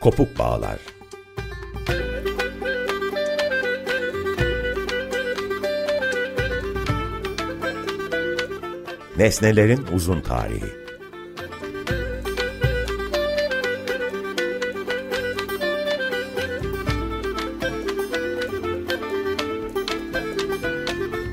Kopuk 0.00 0.38
Bağlar 0.38 0.78
Nesnelerin 9.16 9.86
Uzun 9.94 10.20
Tarihi 10.20 10.88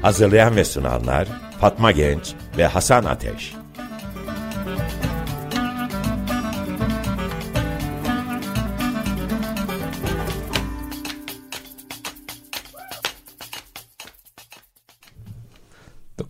Hazırlayan 0.02 0.56
ve 0.56 0.66
sunanlar 0.66 1.28
Fatma 1.60 1.92
Genç 1.92 2.34
ve 2.58 2.68
Hasan 2.68 3.04
Ateş. 3.04 3.65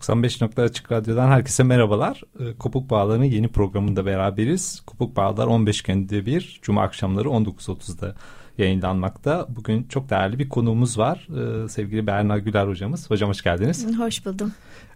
...95 0.08 0.62
Açık 0.62 0.92
Radyo'dan 0.92 1.28
herkese 1.28 1.62
merhabalar. 1.62 2.22
Ee, 2.40 2.54
Kopuk 2.58 2.90
Bağlar'ın 2.90 3.24
yeni 3.24 3.48
programında 3.48 4.06
beraberiz. 4.06 4.82
Kopuk 4.86 5.16
Bağlar 5.16 5.46
15 5.46 5.82
günde 5.82 6.26
bir, 6.26 6.58
Cuma 6.62 6.82
akşamları 6.82 7.28
19.30'da 7.28 8.14
yayınlanmakta. 8.58 9.46
Bugün 9.48 9.84
çok 9.84 10.10
değerli 10.10 10.38
bir 10.38 10.48
konuğumuz 10.48 10.98
var. 10.98 11.28
Ee, 11.64 11.68
sevgili 11.68 12.06
Berna 12.06 12.38
Güler 12.38 12.66
hocamız. 12.66 13.10
Hocam 13.10 13.28
hoş 13.28 13.42
geldiniz. 13.42 13.98
Hoş 13.98 14.26
buldum. 14.26 14.52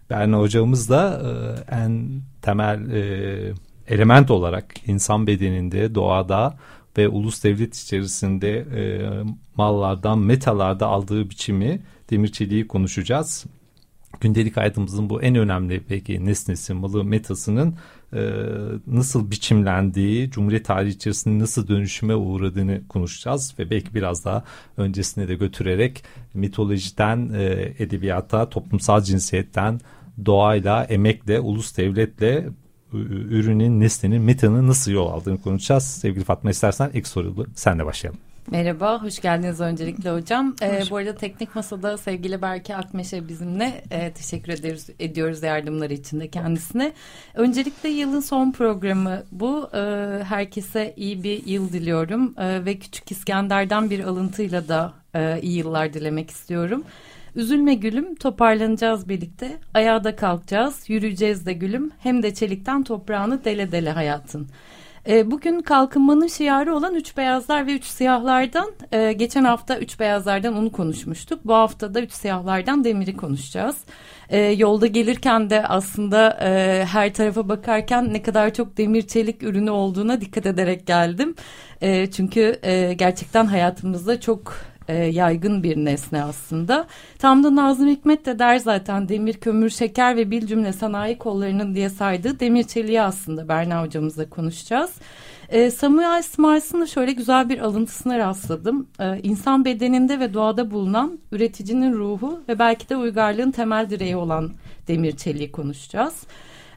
Berna 0.09 0.39
hocamız 0.39 0.89
da 0.89 1.21
e, 1.23 1.75
en 1.75 2.21
temel 2.41 2.91
e, 2.91 3.53
element 3.87 4.31
olarak 4.31 4.87
insan 4.87 5.27
bedeninde, 5.27 5.95
doğada 5.95 6.57
ve 6.97 7.07
ulus 7.07 7.43
devlet 7.43 7.75
içerisinde 7.75 8.57
e, 8.59 8.83
mallardan, 9.55 10.19
metalarda 10.19 10.87
aldığı 10.87 11.29
biçimi 11.29 11.81
demir 12.09 12.27
çeliği 12.27 12.67
konuşacağız. 12.67 13.45
Gündelik 14.21 14.57
hayatımızın 14.57 15.09
bu 15.09 15.21
en 15.21 15.35
önemli 15.35 15.81
peki 15.87 16.25
nesnesi, 16.25 16.73
malı, 16.73 17.03
metasının 17.03 17.75
e, 18.13 18.19
nasıl 18.87 19.31
biçimlendiği, 19.31 20.31
Cumhuriyet 20.31 20.65
tarihi 20.65 20.91
içerisinde 20.91 21.43
nasıl 21.43 21.67
dönüşüme 21.67 22.15
uğradığını 22.15 22.87
konuşacağız 22.87 23.53
ve 23.59 23.69
belki 23.69 23.93
biraz 23.93 24.25
daha 24.25 24.43
öncesine 24.77 25.27
de 25.27 25.35
götürerek 25.35 26.03
mitolojiden 26.33 27.29
e, 27.33 27.73
edebiyata, 27.79 28.49
toplumsal 28.49 29.01
cinsiyetten, 29.01 29.79
doğayla, 30.25 30.83
emekle, 30.83 31.39
ulus 31.39 31.77
devletle 31.77 32.49
ürünün, 32.93 33.79
nesnenin, 33.79 34.21
metanın 34.21 34.67
nasıl 34.67 34.91
yol 34.91 35.07
aldığını 35.07 35.41
konuşacağız. 35.41 35.83
Sevgili 35.83 36.23
Fatma 36.23 36.49
istersen 36.49 36.91
ilk 36.93 37.07
sorulu 37.07 37.47
senle 37.55 37.85
başlayalım. 37.85 38.19
Merhaba, 38.49 39.03
hoş 39.03 39.19
geldiniz 39.19 39.61
öncelikle 39.61 40.11
hocam. 40.11 40.55
Ee, 40.61 40.83
bu 40.89 40.97
arada 40.97 41.15
Teknik 41.15 41.55
Masa'da 41.55 41.97
sevgili 41.97 42.41
Berke 42.41 42.75
Akmeşe 42.75 43.27
bizimle 43.27 43.83
e, 43.91 44.11
teşekkür 44.11 44.53
ederiz, 44.53 44.89
ediyoruz 44.99 45.43
yardımları 45.43 45.93
için 45.93 46.19
de 46.19 46.27
kendisine. 46.27 46.93
Öncelikle 47.33 47.89
yılın 47.89 48.19
son 48.19 48.51
programı 48.51 49.23
bu. 49.31 49.69
E, 49.73 49.79
herkese 50.23 50.93
iyi 50.97 51.23
bir 51.23 51.45
yıl 51.45 51.73
diliyorum 51.73 52.35
e, 52.37 52.65
ve 52.65 52.79
Küçük 52.79 53.11
İskender'den 53.11 53.89
bir 53.89 54.03
alıntıyla 54.03 54.67
da 54.67 54.93
e, 55.15 55.41
iyi 55.41 55.57
yıllar 55.57 55.93
dilemek 55.93 56.29
istiyorum. 56.29 56.83
Üzülme 57.35 57.73
gülüm, 57.73 58.15
toparlanacağız 58.15 59.09
birlikte. 59.09 59.57
Ayağa 59.73 60.03
da 60.03 60.15
kalkacağız, 60.15 60.89
yürüyeceğiz 60.89 61.45
de 61.45 61.53
gülüm. 61.53 61.91
Hem 61.99 62.23
de 62.23 62.33
çelikten 62.33 62.83
toprağını 62.83 63.45
dele 63.45 63.71
dele 63.71 63.91
hayatın. 63.91 64.47
E, 65.07 65.31
bugün 65.31 65.61
kalkınmanın 65.61 66.27
şiarı 66.27 66.75
olan 66.75 66.95
üç 66.95 67.17
beyazlar 67.17 67.67
ve 67.67 67.73
üç 67.73 67.85
siyahlardan 67.85 68.71
e, 68.91 69.13
geçen 69.13 69.43
hafta 69.43 69.79
üç 69.79 69.99
beyazlardan 69.99 70.57
onu 70.57 70.71
konuşmuştuk. 70.71 71.39
Bu 71.45 71.53
hafta 71.53 71.93
da 71.93 72.01
üç 72.01 72.11
siyahlardan 72.11 72.83
demiri 72.83 73.17
konuşacağız. 73.17 73.77
E, 74.29 74.39
yolda 74.39 74.87
gelirken 74.87 75.49
de 75.49 75.67
aslında 75.67 76.37
her 76.91 77.13
tarafa 77.13 77.49
bakarken 77.49 78.13
ne 78.13 78.21
kadar 78.21 78.53
çok 78.53 78.77
demir 78.77 79.07
çelik 79.07 79.43
ürünü 79.43 79.69
olduğuna 79.71 80.21
dikkat 80.21 80.45
ederek 80.45 80.87
geldim. 80.87 81.35
Çünkü 82.11 82.59
gerçekten 82.97 83.45
hayatımızda 83.45 84.19
çok 84.19 84.53
e, 84.87 84.93
yaygın 84.95 85.63
bir 85.63 85.77
nesne 85.77 86.23
aslında. 86.23 86.87
Tam 87.19 87.43
da 87.43 87.55
Nazım 87.55 87.87
Hikmet 87.87 88.25
de 88.25 88.39
der 88.39 88.57
zaten 88.57 89.09
demir, 89.09 89.33
kömür, 89.33 89.69
şeker 89.69 90.17
ve 90.17 90.31
bil 90.31 90.47
cümle 90.47 90.73
sanayi 90.73 91.17
kollarının 91.17 91.75
diye 91.75 91.89
saydığı 91.89 92.39
demir 92.39 92.63
çeliği 92.63 93.01
aslında 93.01 93.47
Berna 93.47 93.83
hocamızla 93.83 94.29
konuşacağız. 94.29 94.91
E, 95.49 95.71
Samuel 95.71 96.21
Smals'ın 96.21 96.81
da 96.81 96.87
şöyle 96.87 97.11
güzel 97.11 97.49
bir 97.49 97.59
alıntısına 97.59 98.17
rastladım. 98.17 98.87
E, 98.99 99.19
insan 99.23 99.65
bedeninde 99.65 100.19
ve 100.19 100.33
doğada 100.33 100.71
bulunan 100.71 101.19
üreticinin 101.31 101.93
ruhu 101.93 102.39
ve 102.49 102.59
belki 102.59 102.89
de 102.89 102.97
uygarlığın 102.97 103.51
temel 103.51 103.89
direği 103.89 104.15
olan 104.15 104.51
demir 104.87 105.17
çeliği 105.17 105.51
konuşacağız. 105.51 106.15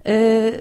E, 0.07 0.55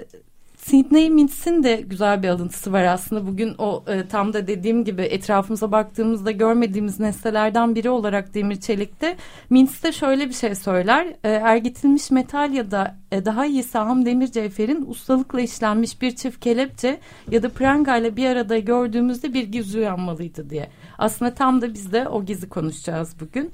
Sidney 0.65 1.09
Mintz'in 1.09 1.63
de 1.63 1.83
güzel 1.87 2.23
bir 2.23 2.27
alıntısı 2.27 2.73
var 2.73 2.83
aslında. 2.83 3.27
Bugün 3.27 3.55
o 3.57 3.83
e, 3.87 4.07
tam 4.07 4.33
da 4.33 4.47
dediğim 4.47 4.83
gibi 4.83 5.01
etrafımıza 5.01 5.71
baktığımızda 5.71 6.31
görmediğimiz 6.31 6.99
nesnelerden 6.99 7.75
biri 7.75 7.89
olarak 7.89 8.33
demir 8.33 8.55
çelikte. 8.55 9.17
Mintz 9.49 9.83
de 9.83 9.91
şöyle 9.91 10.29
bir 10.29 10.33
şey 10.33 10.55
söyler. 10.55 11.07
E, 11.23 11.29
ergitilmiş 11.29 12.11
metal 12.11 12.53
ya 12.53 12.71
da 12.71 12.95
e, 13.11 13.25
daha 13.25 13.45
iyi 13.45 13.63
saham 13.63 14.05
demir 14.05 14.27
cevherin 14.27 14.85
ustalıkla 14.87 15.41
işlenmiş 15.41 16.01
bir 16.01 16.15
çift 16.15 16.39
kelepçe 16.39 16.99
ya 17.31 17.43
da 17.43 17.49
pranga 17.49 17.97
ile 17.97 18.15
bir 18.15 18.25
arada 18.25 18.57
gördüğümüzde 18.57 19.33
bir 19.33 19.43
gizi 19.43 19.77
uyanmalıydı 19.77 20.49
diye. 20.49 20.69
Aslında 20.97 21.33
tam 21.33 21.61
da 21.61 21.73
biz 21.73 21.91
de 21.93 22.07
o 22.07 22.25
gizi 22.25 22.49
konuşacağız 22.49 23.15
bugün. 23.19 23.51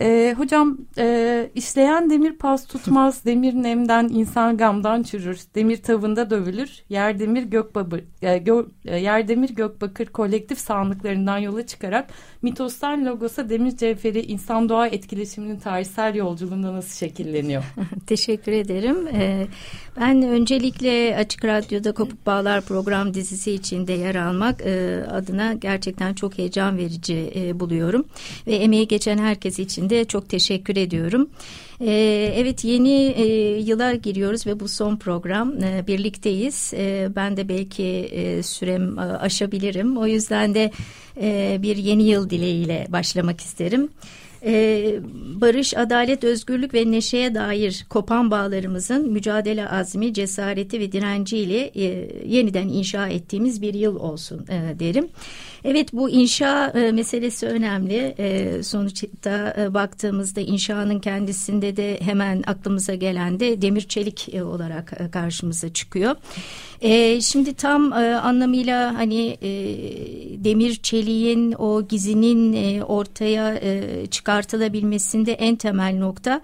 E, 0.00 0.34
hocam 0.38 0.78
e, 0.98 1.50
işleyen 1.54 2.10
demir 2.10 2.38
pas 2.38 2.66
tutmaz, 2.66 3.24
demir 3.24 3.54
nemden, 3.54 4.08
insan 4.08 4.56
gamdan 4.56 5.02
çürür, 5.02 5.40
demir 5.54 5.82
tavında 5.82 6.30
dövülür, 6.30 6.82
yer 6.88 7.18
demir 7.18 7.42
gök, 7.42 7.74
babır, 7.74 8.04
e, 8.22 8.38
gö, 8.38 8.64
e, 8.84 8.96
yer 8.98 9.28
demir 9.28 9.50
gök 9.50 9.80
bakır 9.80 10.06
kolektif 10.06 10.58
sağlıklarından 10.58 11.38
yola 11.38 11.66
çıkarak 11.66 12.10
mitostan 12.42 13.06
logosa 13.06 13.48
demir 13.48 13.76
cevheri 13.76 14.20
insan 14.20 14.68
doğa 14.68 14.86
etkileşiminin 14.86 15.58
tarihsel 15.58 16.14
yolculuğunda 16.14 16.72
nasıl 16.72 16.96
şekilleniyor? 16.96 17.64
Teşekkür 18.06 18.52
ederim. 18.52 19.08
Ee, 19.08 19.46
ben 20.00 20.22
öncelikle 20.22 21.16
Açık 21.16 21.44
Radyo'da 21.44 21.92
Kopuk 21.92 22.26
Bağlar 22.26 22.60
program 22.60 23.14
dizisi 23.14 23.52
içinde 23.52 23.92
yer 23.92 24.14
almak 24.14 24.60
e, 24.60 25.04
adına 25.10 25.52
gerçekten 25.52 26.14
çok 26.14 26.38
heyecan 26.38 26.78
verici 26.78 27.32
e, 27.36 27.60
buluyorum. 27.60 28.04
Ve 28.46 28.54
emeği 28.56 28.88
geçen 28.88 29.18
herkes 29.18 29.58
için 29.58 29.90
de 29.90 30.04
çok 30.04 30.28
teşekkür 30.28 30.76
ediyorum. 30.76 31.30
E, 31.80 31.92
evet 32.36 32.64
yeni 32.64 33.06
e, 33.16 33.24
yıla 33.58 33.94
giriyoruz 33.94 34.46
ve 34.46 34.60
bu 34.60 34.68
son 34.68 34.96
program 34.96 35.62
e, 35.62 35.86
birlikteyiz. 35.86 36.72
E, 36.74 37.08
ben 37.16 37.36
de 37.36 37.48
belki 37.48 37.84
e, 37.84 38.42
sürem 38.42 38.98
e, 38.98 39.02
aşabilirim. 39.02 39.96
O 39.96 40.06
yüzden 40.06 40.54
de 40.54 40.70
e, 41.20 41.58
bir 41.62 41.76
yeni 41.76 42.02
yıl 42.02 42.30
dileğiyle 42.30 42.86
başlamak 42.88 43.40
isterim 43.40 43.88
e, 44.44 44.94
barış, 45.40 45.76
adalet, 45.76 46.24
özgürlük 46.24 46.74
ve 46.74 46.90
neşeye 46.90 47.34
dair 47.34 47.86
kopan 47.88 48.30
bağlarımızın 48.30 49.12
mücadele 49.12 49.68
azmi, 49.68 50.14
cesareti 50.14 50.80
ve 50.80 50.92
direnciyle 50.92 51.70
e, 51.74 52.08
yeniden 52.26 52.68
inşa 52.68 53.08
ettiğimiz 53.08 53.62
bir 53.62 53.74
yıl 53.74 53.96
olsun 53.96 54.46
e, 54.48 54.78
derim. 54.78 55.08
Evet 55.64 55.92
bu 55.92 56.10
inşa 56.10 56.68
e, 56.68 56.92
meselesi 56.92 57.46
önemli. 57.46 58.14
E, 58.18 58.62
sonuçta 58.62 59.54
e, 59.58 59.74
baktığımızda 59.74 60.40
inşanın 60.40 61.00
kendisinde 61.00 61.76
de 61.76 62.00
hemen 62.00 62.42
aklımıza 62.46 62.94
gelen 62.94 63.40
de 63.40 63.62
demir 63.62 63.80
çelik 63.80 64.34
e, 64.34 64.42
olarak 64.42 64.92
e, 65.00 65.10
karşımıza 65.10 65.72
çıkıyor. 65.72 66.16
E, 66.80 67.20
şimdi 67.20 67.54
tam 67.54 67.92
e, 67.92 67.96
anlamıyla 68.14 68.94
hani 68.94 69.38
e, 69.42 69.48
demir 70.44 70.74
çeliğin 70.74 71.52
o 71.52 71.88
gizinin 71.88 72.52
e, 72.52 72.84
ortaya 72.84 73.54
e, 73.54 74.06
çıkartılabilmesinde 74.06 75.32
en 75.32 75.56
temel 75.56 75.98
nokta 75.98 76.40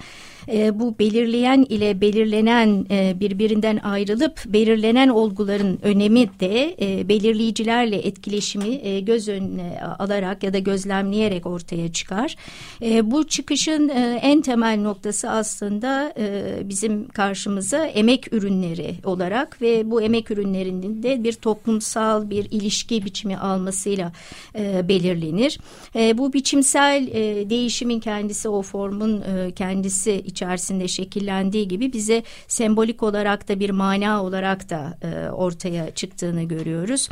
e, 0.48 0.80
bu 0.80 0.98
belirleyen 0.98 1.66
ile 1.68 2.00
belirlenen 2.00 2.86
e, 2.90 3.20
birbirinden 3.20 3.76
ayrılıp 3.76 4.42
belirlenen 4.46 5.08
olguların 5.08 5.78
önemi 5.82 6.40
de 6.40 6.76
e, 6.80 7.08
belirleyicilerle 7.08 7.96
etkileşimi 7.96 8.74
e, 8.82 9.00
göz 9.00 9.28
önüne 9.28 9.80
alarak 9.98 10.42
ya 10.42 10.52
da 10.52 10.58
gözlemleyerek 10.58 11.46
ortaya 11.46 11.92
çıkar. 11.92 12.36
E, 12.82 13.10
bu 13.10 13.26
çıkışın 13.26 13.88
e, 13.88 14.20
en 14.22 14.42
temel 14.42 14.80
noktası 14.80 15.30
aslında 15.30 16.12
e, 16.18 16.56
bizim 16.64 17.08
karşımıza 17.08 17.86
emek 17.86 18.32
ürünleri 18.32 18.94
olarak 19.04 19.62
ve 19.62 19.90
bu 19.90 20.02
emek 20.02 20.30
ürünlerinin 20.30 21.02
de 21.02 21.24
bir 21.24 21.32
toplumsal 21.32 22.30
bir 22.30 22.46
ilişki 22.50 23.04
biçimi 23.04 23.38
almasıyla 23.86 24.12
e, 24.58 24.88
belirlenir. 24.88 25.58
E, 25.96 26.18
bu 26.18 26.32
biçimsel 26.32 27.08
e, 27.08 27.50
değişim 27.50 27.66
değişimin 27.66 28.00
kendisi 28.00 28.48
o 28.48 28.62
formun 28.62 29.20
e, 29.20 29.52
kendisi 29.52 30.12
içerisinde 30.12 30.88
şekillendiği 30.88 31.68
gibi 31.68 31.92
bize 31.92 32.22
sembolik 32.48 33.02
olarak 33.02 33.48
da 33.48 33.60
bir 33.60 33.70
mana 33.70 34.24
olarak 34.24 34.70
da 34.70 34.98
e, 35.02 35.30
ortaya 35.30 35.90
çıktığını 35.90 36.42
görüyoruz. 36.42 37.08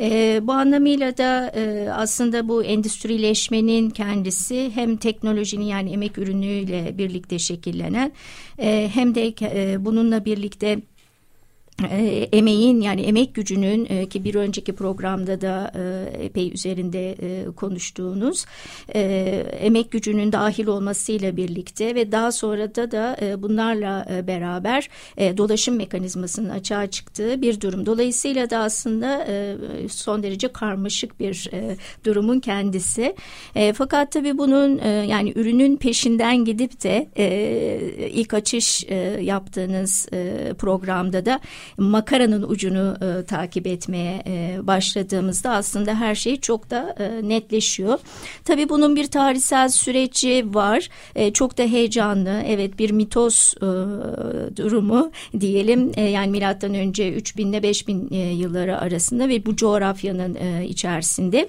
E, 0.00 0.40
bu 0.42 0.52
anlamıyla 0.52 1.16
da 1.16 1.52
e, 1.56 1.88
aslında 1.90 2.48
bu 2.48 2.64
endüstrileşmenin 2.64 3.90
kendisi 3.90 4.70
hem 4.74 4.96
teknolojinin 4.96 5.64
yani 5.64 5.92
emek 5.92 6.18
ürünüyle 6.18 6.98
birlikte 6.98 7.38
şekillenen 7.38 8.12
e, 8.58 8.90
hem 8.94 9.14
de 9.14 9.34
e, 9.42 9.84
bununla 9.84 10.24
birlikte 10.24 10.80
e, 11.82 12.28
emeğin 12.32 12.80
yani 12.80 13.02
emek 13.02 13.34
gücünün 13.34 13.86
e, 13.90 14.08
ki 14.08 14.24
bir 14.24 14.34
önceki 14.34 14.72
programda 14.72 15.40
da 15.40 15.72
e, 15.76 16.24
epey 16.24 16.52
üzerinde 16.52 17.12
e, 17.12 17.44
konuştuğunuz 17.56 18.46
e, 18.94 19.00
emek 19.60 19.90
gücünün 19.90 20.32
dahil 20.32 20.66
olmasıyla 20.66 21.36
birlikte 21.36 21.94
ve 21.94 22.12
daha 22.12 22.32
sonra 22.32 22.74
da 22.74 22.90
da 22.90 23.16
bunlarla 23.42 24.06
beraber 24.26 24.88
dolaşım 25.18 25.76
mekanizmasının 25.76 26.48
açığa 26.48 26.86
çıktığı 26.86 27.42
bir 27.42 27.60
durum. 27.60 27.86
Dolayısıyla 27.86 28.50
da 28.50 28.58
aslında 28.58 29.26
son 29.88 30.22
derece 30.22 30.48
karmaşık 30.48 31.20
bir 31.20 31.50
durumun 32.04 32.40
kendisi. 32.40 33.16
Fakat 33.74 34.12
tabii 34.12 34.38
bunun 34.38 34.78
yani 35.04 35.32
ürünün 35.36 35.76
peşinden 35.76 36.44
gidip 36.44 36.82
de 36.82 37.08
ilk 38.10 38.34
açış 38.34 38.84
yaptığınız 39.20 40.08
programda 40.58 41.26
da 41.26 41.40
makaranın 41.78 42.42
ucunu 42.42 42.96
e, 43.00 43.24
takip 43.24 43.66
etmeye 43.66 44.22
e, 44.26 44.58
başladığımızda 44.62 45.50
aslında 45.50 45.94
her 45.94 46.14
şey 46.14 46.40
çok 46.40 46.70
da 46.70 46.94
e, 46.98 47.28
netleşiyor. 47.28 47.98
Tabii 48.44 48.68
bunun 48.68 48.96
bir 48.96 49.06
tarihsel 49.06 49.68
süreci 49.68 50.54
var. 50.54 50.88
E, 51.14 51.32
çok 51.32 51.58
da 51.58 51.62
heyecanlı. 51.62 52.42
Evet 52.46 52.78
bir 52.78 52.90
mitos 52.90 53.54
e, 53.56 53.66
durumu 54.56 55.10
diyelim. 55.40 55.92
E, 55.96 56.02
yani 56.02 56.30
milattan 56.30 56.74
önce 56.74 57.12
3000 57.12 57.48
ile 57.48 57.62
5000 57.62 58.08
e, 58.10 58.16
yılları 58.16 58.78
arasında 58.78 59.28
ve 59.28 59.46
bu 59.46 59.56
coğrafyanın 59.56 60.34
e, 60.34 60.66
içerisinde. 60.66 61.48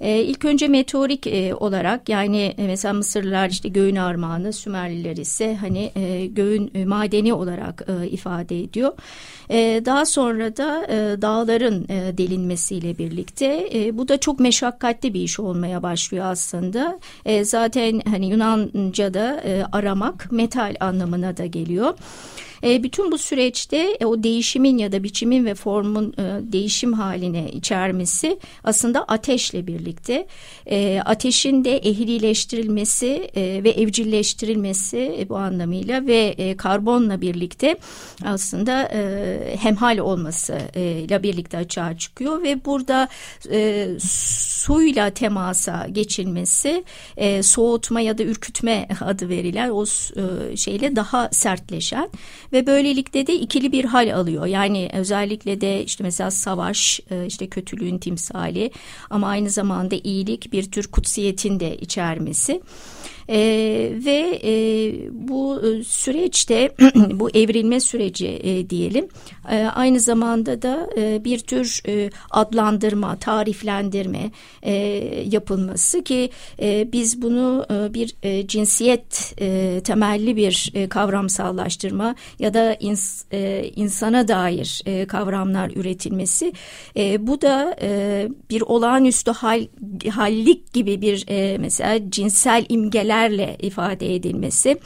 E, 0.00 0.22
ilk 0.22 0.44
önce 0.44 0.68
meteorik 0.68 1.26
e, 1.26 1.54
olarak 1.54 2.08
yani 2.08 2.54
e, 2.58 2.66
mesela 2.66 2.94
Mısırlılar 2.94 3.50
işte 3.50 3.68
göğün 3.68 3.96
armağanı, 3.96 4.52
Sümerliler 4.52 5.16
ise 5.16 5.56
hani 5.56 5.90
e, 5.96 6.26
göğün 6.26 6.70
e, 6.74 6.84
madeni 6.84 7.34
olarak 7.34 7.86
e, 7.88 8.08
ifade 8.08 8.60
ediyor. 8.60 8.92
E, 9.50 9.82
daha 9.84 10.06
sonra 10.06 10.56
da 10.56 10.86
e, 10.86 11.22
dağların 11.22 11.86
e, 11.88 12.18
delinmesiyle 12.18 12.98
birlikte 12.98 13.70
e, 13.74 13.98
bu 13.98 14.08
da 14.08 14.20
çok 14.20 14.40
meşakkatli 14.40 15.14
bir 15.14 15.20
iş 15.20 15.40
olmaya 15.40 15.82
başlıyor 15.82 16.24
aslında. 16.24 16.98
E, 17.24 17.44
zaten 17.44 18.02
hani 18.10 18.26
Yunanca'da 18.26 19.40
e, 19.44 19.64
aramak 19.72 20.32
metal 20.32 20.74
anlamına 20.80 21.36
da 21.36 21.46
geliyor. 21.46 21.94
E, 22.66 22.82
bütün 22.82 23.12
bu 23.12 23.18
süreçte 23.18 23.96
e, 24.00 24.06
o 24.06 24.22
değişimin 24.22 24.78
ya 24.78 24.92
da 24.92 25.02
biçimin 25.02 25.44
ve 25.44 25.54
formun 25.54 26.12
e, 26.18 26.52
değişim 26.52 26.92
haline 26.92 27.50
içermesi 27.52 28.38
aslında 28.64 29.04
ateşle 29.04 29.66
birlikte 29.66 30.26
e, 30.66 31.00
ateşin 31.04 31.64
de 31.64 31.76
ehlileştirilmesi 31.76 33.30
e, 33.36 33.64
ve 33.64 33.70
evcilleştirilmesi 33.70 35.16
e, 35.18 35.28
bu 35.28 35.36
anlamıyla 35.36 36.06
ve 36.06 36.34
e, 36.38 36.56
karbonla 36.56 37.20
birlikte 37.20 37.76
aslında 38.24 38.82
e, 38.82 39.56
hemhal 39.60 39.98
olması 39.98 40.58
e, 40.74 40.82
ile 40.82 41.22
birlikte 41.22 41.56
açığa 41.58 41.98
çıkıyor 41.98 42.42
ve 42.42 42.64
burada 42.64 43.08
e, 43.50 43.88
suyla 44.66 45.10
temasa 45.10 45.86
geçilmesi 45.92 46.84
e, 47.16 47.42
soğutma 47.42 48.00
ya 48.00 48.18
da 48.18 48.22
ürkütme 48.22 48.88
adı 49.00 49.28
verilen 49.28 49.70
o 49.70 49.84
e, 49.84 50.56
şeyle 50.56 50.96
daha 50.96 51.28
sertleşen 51.32 52.10
ve 52.52 52.55
böylelikle 52.66 53.26
de 53.26 53.34
ikili 53.34 53.72
bir 53.72 53.84
hal 53.84 54.14
alıyor. 54.14 54.46
Yani 54.46 54.90
özellikle 54.92 55.60
de 55.60 55.84
işte 55.84 56.04
mesela 56.04 56.30
savaş 56.30 57.00
e, 57.10 57.26
işte 57.26 57.46
kötülüğün 57.46 57.98
timsali 57.98 58.70
ama 59.10 59.28
aynı 59.28 59.50
zamanda 59.50 59.96
iyilik 60.04 60.52
bir 60.52 60.70
tür 60.70 60.86
kutsiyetin 60.86 61.60
de 61.60 61.76
içermesi. 61.76 62.60
E, 63.28 63.38
ve 64.04 64.40
e, 64.44 64.52
bu 65.12 65.62
e, 65.66 65.84
süreçte 65.84 66.74
bu 66.94 67.30
evrilme 67.30 67.80
süreci 67.80 68.26
e, 68.26 68.70
diyelim 68.70 69.08
e, 69.50 69.56
aynı 69.56 70.00
zamanda 70.00 70.62
da 70.62 70.88
e, 70.96 71.24
bir 71.24 71.38
tür 71.38 71.82
e, 71.88 72.10
adlandırma, 72.30 73.16
tariflendirme 73.16 74.30
e, 74.62 74.72
yapılması 75.30 76.04
ki 76.04 76.30
e, 76.60 76.92
biz 76.92 77.22
bunu 77.22 77.66
e, 77.70 77.94
bir 77.94 78.16
e, 78.22 78.46
cinsiyet 78.46 79.34
e, 79.40 79.80
temelli 79.84 80.36
bir 80.36 80.70
e, 80.74 80.88
kavramsallaştırma 80.88 82.14
ya 82.38 82.54
da 82.54 82.74
ins, 82.74 83.24
e, 83.32 83.70
insana 83.76 84.28
dair 84.28 84.82
e, 84.86 85.06
kavramlar 85.06 85.70
üretilmesi 85.70 86.52
e, 86.96 87.26
bu 87.26 87.42
da 87.42 87.76
e, 87.82 88.28
bir 88.50 88.60
olağanüstü 88.60 89.30
hal, 89.30 89.66
hallik 90.10 90.72
gibi 90.72 91.00
bir 91.00 91.24
e, 91.28 91.58
mesela 91.58 92.10
cinsel 92.10 92.66
imgeler 92.68 93.15
şeylerle 93.16 93.56
ifade 93.60 94.14
edilmesi 94.14 94.78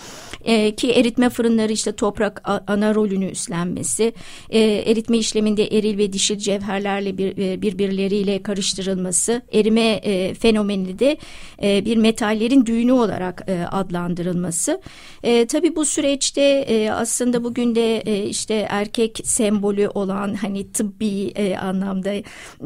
e, 0.44 0.75
ki 0.75 0.93
eritme 0.93 1.31
fırınları 1.31 1.73
işte 1.73 1.93
toprak 1.93 2.43
ana 2.67 2.94
rolünü 2.94 3.31
üstlenmesi 3.31 4.12
e, 4.50 4.61
eritme 4.61 5.19
işleminde 5.19 5.79
eril 5.79 5.99
ve 5.99 6.12
dişil 6.12 6.38
cevherlerle 6.38 7.19
bir, 7.19 7.38
e, 7.38 7.62
birbirleriyle 7.62 8.43
karıştırılması 8.43 9.43
erime 9.53 10.00
e, 10.03 10.35
fenomeni 10.35 10.99
de 10.99 11.17
e, 11.62 11.85
bir 11.85 11.97
metallerin 11.97 12.67
düğünü 12.67 12.93
olarak 12.93 13.44
e, 13.49 13.65
adlandırılması. 13.71 14.81
E, 15.23 15.47
tabii 15.47 15.76
bu 15.76 15.85
süreçte 15.85 16.43
e, 16.43 16.91
aslında 16.91 17.44
bugün 17.44 17.75
de 17.75 17.99
e, 17.99 18.25
işte 18.25 18.67
erkek 18.71 19.21
sembolü 19.25 19.88
olan 19.88 20.35
hani 20.35 20.73
tıbbi 20.73 21.33
e, 21.37 21.56
anlamda 21.56 22.12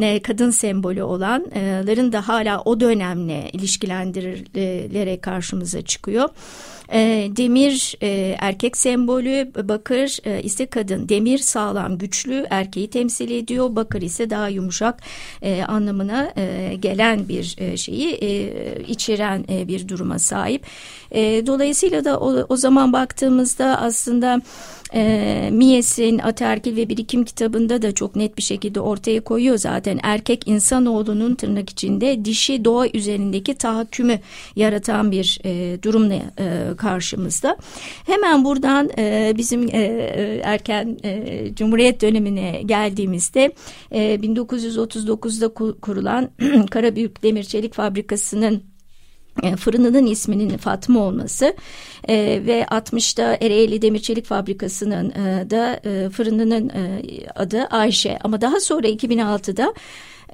e, 0.01 0.23
kadın 0.23 0.51
sembolü 0.51 1.03
olanların 1.03 2.13
da 2.13 2.29
hala 2.29 2.63
o 2.65 2.81
dönemle 2.81 3.51
ilişkilendirilerek 3.53 5.23
karşımıza 5.55 5.83
çıkıyor. 5.83 6.29
E, 6.93 7.31
demir 7.37 7.97
e, 8.03 8.37
erkek 8.41 8.77
sembolü, 8.77 9.69
bakır 9.69 10.19
e, 10.27 10.43
ise 10.43 10.67
kadın. 10.67 11.09
Demir 11.09 11.39
sağlam, 11.39 11.99
güçlü 11.99 12.47
erkeği 12.51 12.91
temsil 12.91 13.31
ediyor. 13.31 13.77
Bakır 13.77 14.03
ise 14.03 14.31
daha 14.31 14.49
yumuşak 14.49 15.01
e, 15.43 15.63
anlamına 15.63 16.33
e, 16.37 16.75
gelen 16.81 17.29
bir 17.29 17.57
e, 17.59 17.77
şeyi 17.77 18.15
e, 18.15 18.83
içeren 18.89 19.45
e, 19.49 19.69
bir 19.69 19.89
duruma 19.89 20.19
sahip. 20.19 20.67
E, 21.11 21.47
dolayısıyla 21.47 22.05
da 22.05 22.21
o, 22.21 22.47
o 22.49 22.57
zaman 22.57 22.93
baktığımızda 22.93 23.81
aslında 23.81 24.41
e, 24.95 25.49
Mies'in 25.53 26.19
Aterkil 26.19 26.77
ve 26.77 26.89
Birikim 26.89 27.25
kitabında 27.25 27.83
da 27.83 27.93
çok 27.93 28.17
net 28.17 28.39
bir 28.39 28.43
şekilde 28.43 28.81
ortaya 28.81 29.21
koyuyor 29.21 29.59
zaten. 29.59 30.01
Erkek 30.03 30.49
insanoğlunun 30.49 31.35
tırnak 31.35 31.71
içinde 31.71 32.25
dişi 32.25 32.65
doğa 32.65 32.87
üzerindeki 32.95 33.55
tahakkümü 33.55 34.19
yaratan 34.57 35.13
bir 35.13 35.41
e, 35.45 35.83
durumla 35.83 36.15
e, 36.15 36.77
karşımızda. 36.77 37.57
Hemen 38.07 38.45
buradan 38.45 38.91
e, 38.99 39.33
bizim 39.37 39.69
e, 39.73 39.81
erken 40.45 40.99
e, 41.05 41.45
Cumhuriyet 41.55 42.03
dönemine 42.03 42.63
geldiğimizde 42.63 43.53
e, 43.91 44.15
1939'da 44.15 45.49
kurulan 45.81 46.31
Karabük 46.71 47.23
Demir 47.23 47.45
Çelik 47.45 47.75
Fabrikası'nın 47.75 48.74
fırınının 49.57 50.07
isminin 50.07 50.57
Fatma 50.57 51.01
olması 51.01 51.55
e, 52.09 52.43
ve 52.47 52.63
60'da 52.63 53.37
Ereğli 53.41 53.83
Demir 53.83 53.99
Çelik 53.99 54.27
Fabrikası'nın 54.27 55.11
e, 55.11 55.51
da 55.51 55.81
e, 55.85 56.11
fırınının 56.11 56.69
e, 56.69 57.03
adı 57.35 57.65
Ayşe. 57.65 58.19
Ama 58.25 58.41
daha 58.41 58.61
sonra 58.61 58.87
2006'da 58.89 59.75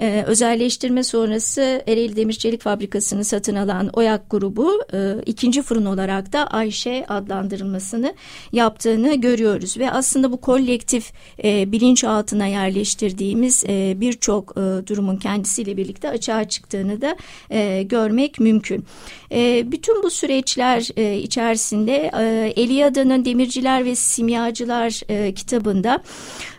ee, 0.00 0.24
özelleştirme 0.26 1.02
sonrası 1.02 1.82
Ereğli 1.86 2.16
Demir 2.16 2.32
Çelik 2.32 2.62
Fabrikası'nı 2.62 3.24
satın 3.24 3.54
alan 3.54 3.88
Oyak 3.92 4.30
grubu 4.30 4.82
e, 4.92 5.14
ikinci 5.26 5.62
fırın 5.62 5.86
olarak 5.86 6.32
da 6.32 6.46
Ayşe 6.46 7.04
adlandırılmasını 7.08 8.14
yaptığını 8.52 9.14
görüyoruz. 9.14 9.78
Ve 9.78 9.90
aslında 9.90 10.32
bu 10.32 10.40
kolektif 10.40 11.12
e, 11.44 11.72
bilinçaltına 11.72 12.46
yerleştirdiğimiz 12.46 13.64
e, 13.68 13.94
birçok 13.96 14.50
e, 14.50 14.86
durumun 14.86 15.16
kendisiyle 15.16 15.76
birlikte 15.76 16.08
açığa 16.08 16.48
çıktığını 16.48 17.00
da 17.00 17.16
e, 17.50 17.82
görmek 17.82 18.40
mümkün. 18.40 18.84
E, 19.32 19.72
bütün 19.72 20.02
bu 20.02 20.10
süreçler 20.10 20.88
e, 20.96 21.18
içerisinde 21.18 22.10
e, 22.20 22.52
Eliada'nın 22.56 23.24
Demirciler 23.24 23.84
ve 23.84 23.94
Simyacılar 23.94 25.00
e, 25.08 25.34
kitabında 25.34 26.02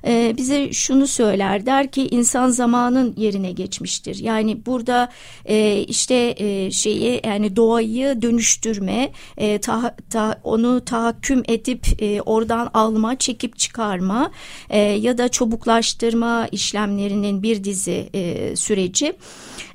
e, 0.08 0.34
bize 0.38 0.74
şunu 0.74 1.08
söyler 1.08 1.66
der 1.66 1.92
ki 1.92 2.08
insan 2.12 2.50
zamanın 2.50 3.14
yerine 3.18 3.52
geçmiştir. 3.52 4.16
Yani 4.16 4.66
burada 4.66 5.10
e, 5.46 5.80
işte 5.88 6.36
e, 6.38 6.72
şeyi 6.72 7.22
yani 7.26 7.56
doğayı 7.56 8.22
dönüştürme, 8.22 9.12
e, 9.38 9.58
ta, 9.58 9.96
ta, 10.10 10.42
onu 10.44 10.86
tahakküm 10.86 11.44
edip 11.48 12.02
e, 12.02 12.22
oradan 12.22 12.70
alma, 12.74 13.18
çekip 13.18 13.58
çıkarma 13.60 14.32
e, 14.70 14.80
ya 14.80 15.18
da 15.18 15.30
çubuklaştırma 15.30 16.48
işlemlerinin 16.52 17.44
bir 17.44 17.64
dizi 17.64 18.10
e, 18.14 18.56
süreci. 18.56 19.14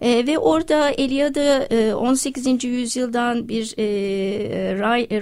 E, 0.01 0.27
ve 0.27 0.39
orada 0.39 0.91
Eliade 0.91 1.69
e, 1.71 1.95
18. 1.95 2.65
yüzyıldan 2.65 3.49
bir 3.49 3.75
e, 3.79 3.87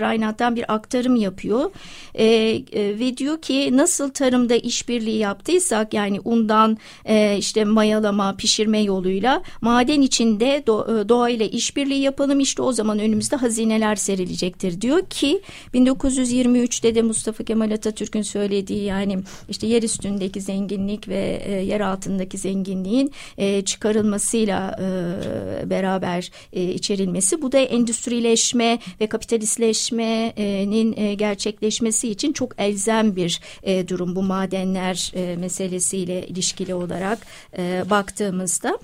Reinhardt'tan 0.00 0.56
bir 0.56 0.74
aktarım 0.74 1.16
yapıyor. 1.16 1.70
E, 2.14 2.24
e, 2.26 2.98
ve 2.98 3.16
diyor 3.16 3.42
ki 3.42 3.76
nasıl 3.76 4.10
tarımda 4.10 4.54
işbirliği 4.94 5.18
yaptıysak 5.18 5.94
yani 5.94 6.20
undan 6.24 6.78
e, 7.04 7.36
işte 7.38 7.64
mayalama, 7.64 8.36
pişirme 8.36 8.82
yoluyla 8.82 9.42
maden 9.60 10.00
içinde 10.00 10.62
do, 10.66 11.00
e, 11.00 11.08
doğayla 11.08 11.46
işbirliği 11.46 12.00
yapalım. 12.00 12.40
İşte 12.40 12.62
o 12.62 12.72
zaman 12.72 12.98
önümüzde 12.98 13.36
hazineler 13.36 13.96
serilecektir 13.96 14.80
diyor 14.80 15.06
ki 15.06 15.40
1923'te 15.74 16.94
de 16.94 17.02
Mustafa 17.02 17.44
Kemal 17.44 17.70
Atatürk'ün 17.70 18.22
söylediği 18.22 18.84
yani 18.84 19.18
işte 19.48 19.66
yer 19.66 19.82
üstündeki 19.82 20.40
zenginlik 20.40 21.08
ve 21.08 21.42
e, 21.46 21.52
yer 21.52 21.80
altındaki 21.80 22.38
zenginliğin 22.38 23.12
e, 23.38 23.62
çıkarılmasıyla 23.62 24.76
e, 24.80 25.70
beraber 25.70 26.30
e, 26.52 26.62
içerilmesi. 26.62 27.42
Bu 27.42 27.52
da 27.52 27.58
endüstrileşme 27.58 28.78
ve 29.00 29.06
kapitalistleşmenin 29.06 30.94
e, 30.96 31.14
gerçekleşmesi 31.14 32.10
için 32.10 32.32
çok 32.32 32.52
elzem 32.58 33.16
bir 33.16 33.40
e, 33.62 33.88
durum 33.88 34.16
bu 34.16 34.22
madenler 34.22 34.83
e, 35.14 35.36
meselesiyle 35.36 36.26
ilişkili 36.26 36.74
olarak 36.74 37.18
e, 37.58 37.84
baktığımızda. 37.90 38.78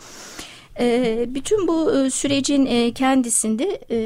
E, 0.80 1.26
bütün 1.28 1.68
bu 1.68 1.96
e, 1.96 2.10
sürecin 2.10 2.66
e, 2.66 2.92
kendisinde 2.92 3.80
e, 3.90 3.98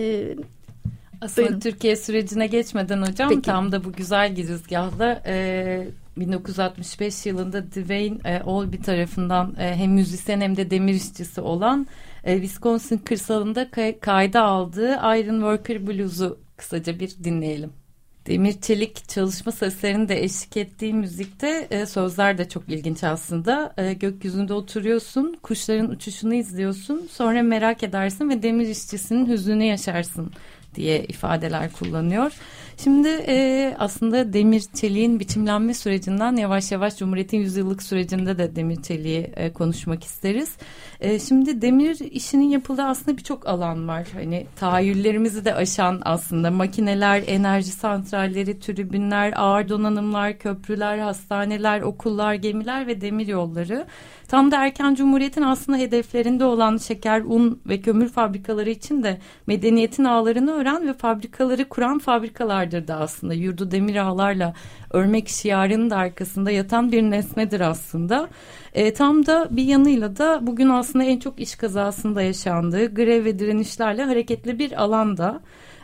aslında 1.21 1.49
Buyurun. 1.49 1.61
Türkiye 1.61 1.97
sürecine 1.97 2.47
geçmeden 2.47 3.03
hocam 3.03 3.29
Peki. 3.29 3.43
tam 3.43 3.73
da 3.73 3.85
bu 3.85 3.93
güzel 3.93 4.35
girizgahda 4.35 5.23
e, 5.27 5.89
1965 6.17 7.27
yılında 7.27 7.67
Dwayne 7.67 8.19
e, 8.25 8.43
Olby 8.43 8.77
tarafından 8.77 9.55
e, 9.59 9.77
hem 9.77 9.93
müzisyen 9.93 10.41
hem 10.41 10.57
de 10.57 10.71
demir 10.71 10.95
işçisi 10.95 11.41
olan 11.41 11.87
e, 12.25 12.35
Wisconsin 12.35 12.99
kırsalında 12.99 13.71
kay 13.71 13.99
kayda 13.99 14.43
aldığı 14.43 14.93
Iron 14.93 15.41
Worker 15.41 15.87
Blues'u 15.87 16.39
kısaca 16.57 17.01
bir 17.01 17.11
dinleyelim. 17.25 17.73
Demir 18.27 18.61
Çelik 18.61 19.09
çalışma 19.09 19.53
seslerinin 19.53 20.09
de 20.09 20.25
eşlik 20.25 20.57
ettiği 20.57 20.95
müzikte 20.95 21.67
e, 21.71 21.87
sözler 21.87 22.39
de 22.39 22.49
çok 22.49 22.69
ilginç 22.69 23.05
aslında. 23.05 23.75
E, 23.77 23.93
gökyüzünde 23.93 24.53
oturuyorsun, 24.53 25.37
kuşların 25.43 25.91
uçuşunu 25.91 26.35
izliyorsun, 26.35 27.09
sonra 27.13 27.43
merak 27.43 27.83
edersin 27.83 28.31
ve 28.31 28.43
demir 28.43 28.69
işçisinin 28.69 29.29
hüznünü 29.29 29.65
yaşarsın 29.65 30.33
diye 30.75 31.05
ifadeler 31.05 31.73
kullanıyor. 31.73 32.33
Şimdi 32.77 33.09
e, 33.09 33.77
aslında 33.79 34.33
demir 34.33 34.65
çeliğin 34.75 35.21
biçimlenme 35.21 35.75
sürecinden 35.75 36.37
yavaş 36.37 36.73
yavaş 36.73 36.97
Cumhuriyet'in 36.97 37.39
yüzyıllık 37.39 37.83
sürecinde 37.83 38.39
de 38.39 38.57
demir 38.57 38.83
çeliği 38.83 39.31
e, 39.37 39.53
konuşmak 39.53 40.05
isteriz. 40.05 40.57
E, 41.01 41.19
şimdi 41.19 41.63
demir 41.63 41.99
işinin 42.01 42.49
yapıldığı 42.49 42.83
aslında 42.83 43.17
birçok 43.17 43.49
alan 43.49 43.89
var. 43.89 44.09
Hani 44.15 44.47
tahayyüllerimizi 44.57 45.45
de 45.45 45.55
aşan 45.55 46.01
aslında 46.05 46.51
makineler, 46.51 47.23
enerji 47.27 47.71
santralleri, 47.71 48.61
tribünler, 48.61 49.33
ağır 49.37 49.69
donanımlar, 49.69 50.39
köprüler, 50.39 50.99
hastaneler, 50.99 51.81
okullar, 51.81 52.35
gemiler 52.35 52.87
ve 52.87 53.01
demir 53.01 53.27
yolları. 53.27 53.87
Tam 54.29 54.51
da 54.51 54.65
erken 54.65 54.95
cumhuriyetin 54.95 55.43
aslında 55.43 55.79
hedeflerinde 55.79 56.45
olan 56.45 56.77
şeker, 56.77 57.21
un 57.21 57.61
ve 57.67 57.81
kömür 57.81 58.09
fabrikaları 58.09 58.71
için 58.71 59.03
de 59.03 59.19
medeniyetin 59.47 60.05
ağlarını 60.05 60.53
öğren 60.53 60.89
ve 60.89 60.93
fabrikaları 60.93 61.69
kuran 61.69 61.99
fabrikalardır 62.65 62.89
da 62.89 62.97
aslında. 62.97 63.35
Yurdu 63.35 63.71
demir 63.71 63.97
ağlarla 63.97 64.55
örmek 64.91 65.29
şiarının 65.29 65.91
da 65.91 65.97
arkasında 65.97 66.51
yatan 66.51 66.93
bir 66.93 67.03
nesnedir 67.03 67.61
aslında. 67.61 68.29
E, 68.75 68.93
tam 68.95 69.27
da 69.27 69.49
bir 69.51 69.65
yanıyla 69.65 70.17
da 70.17 70.41
bugün 70.43 70.69
aslında 70.69 71.05
en 71.05 71.19
çok 71.19 71.41
iş 71.41 71.55
kazasında 71.55 72.23
yaşandığı 72.23 72.95
grev 72.95 73.25
ve 73.25 73.39
direnişlerle 73.39 74.05
hareketli 74.05 74.59
bir 74.59 74.83
alanda. 74.83 75.41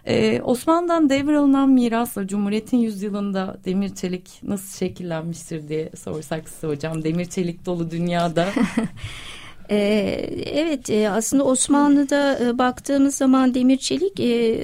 Ee, 0.07 0.41
Osmanlı'dan 0.43 1.11
devralınan 1.11 1.71
mirasla 1.71 2.27
Cumhuriyet'in 2.27 2.79
yüzyılında 2.79 3.57
demir 3.65 3.95
çelik 3.95 4.41
nasıl 4.43 4.79
şekillenmiştir 4.79 5.69
diye 5.69 5.91
sorsak 5.97 6.49
size 6.49 6.67
hocam. 6.67 7.05
Demir 7.05 7.25
çelik 7.25 7.67
dolu 7.67 7.91
dünyada. 7.91 8.49
Ee, 9.71 10.31
evet 10.53 10.91
e, 10.91 11.11
aslında 11.11 11.45
Osmanlı'da 11.45 12.39
e, 12.39 12.59
baktığımız 12.59 13.15
zaman 13.15 13.55
demir 13.55 13.77
çelik 13.77 14.21
e, 14.21 14.59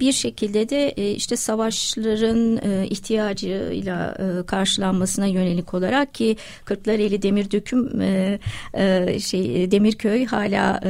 bir 0.00 0.12
şekilde 0.12 0.68
de 0.68 0.92
işte 1.14 1.36
savaşların 1.36 2.56
ihtiyacıyla 2.84 4.16
karşılanmasına 4.46 5.26
yönelik 5.26 5.74
olarak 5.74 6.14
ki 6.14 6.36
Kırklareli 6.64 7.22
demir 7.22 7.50
döküm 7.50 8.00
şey 9.20 9.70
Demirköy 9.70 10.26
hala 10.26 10.80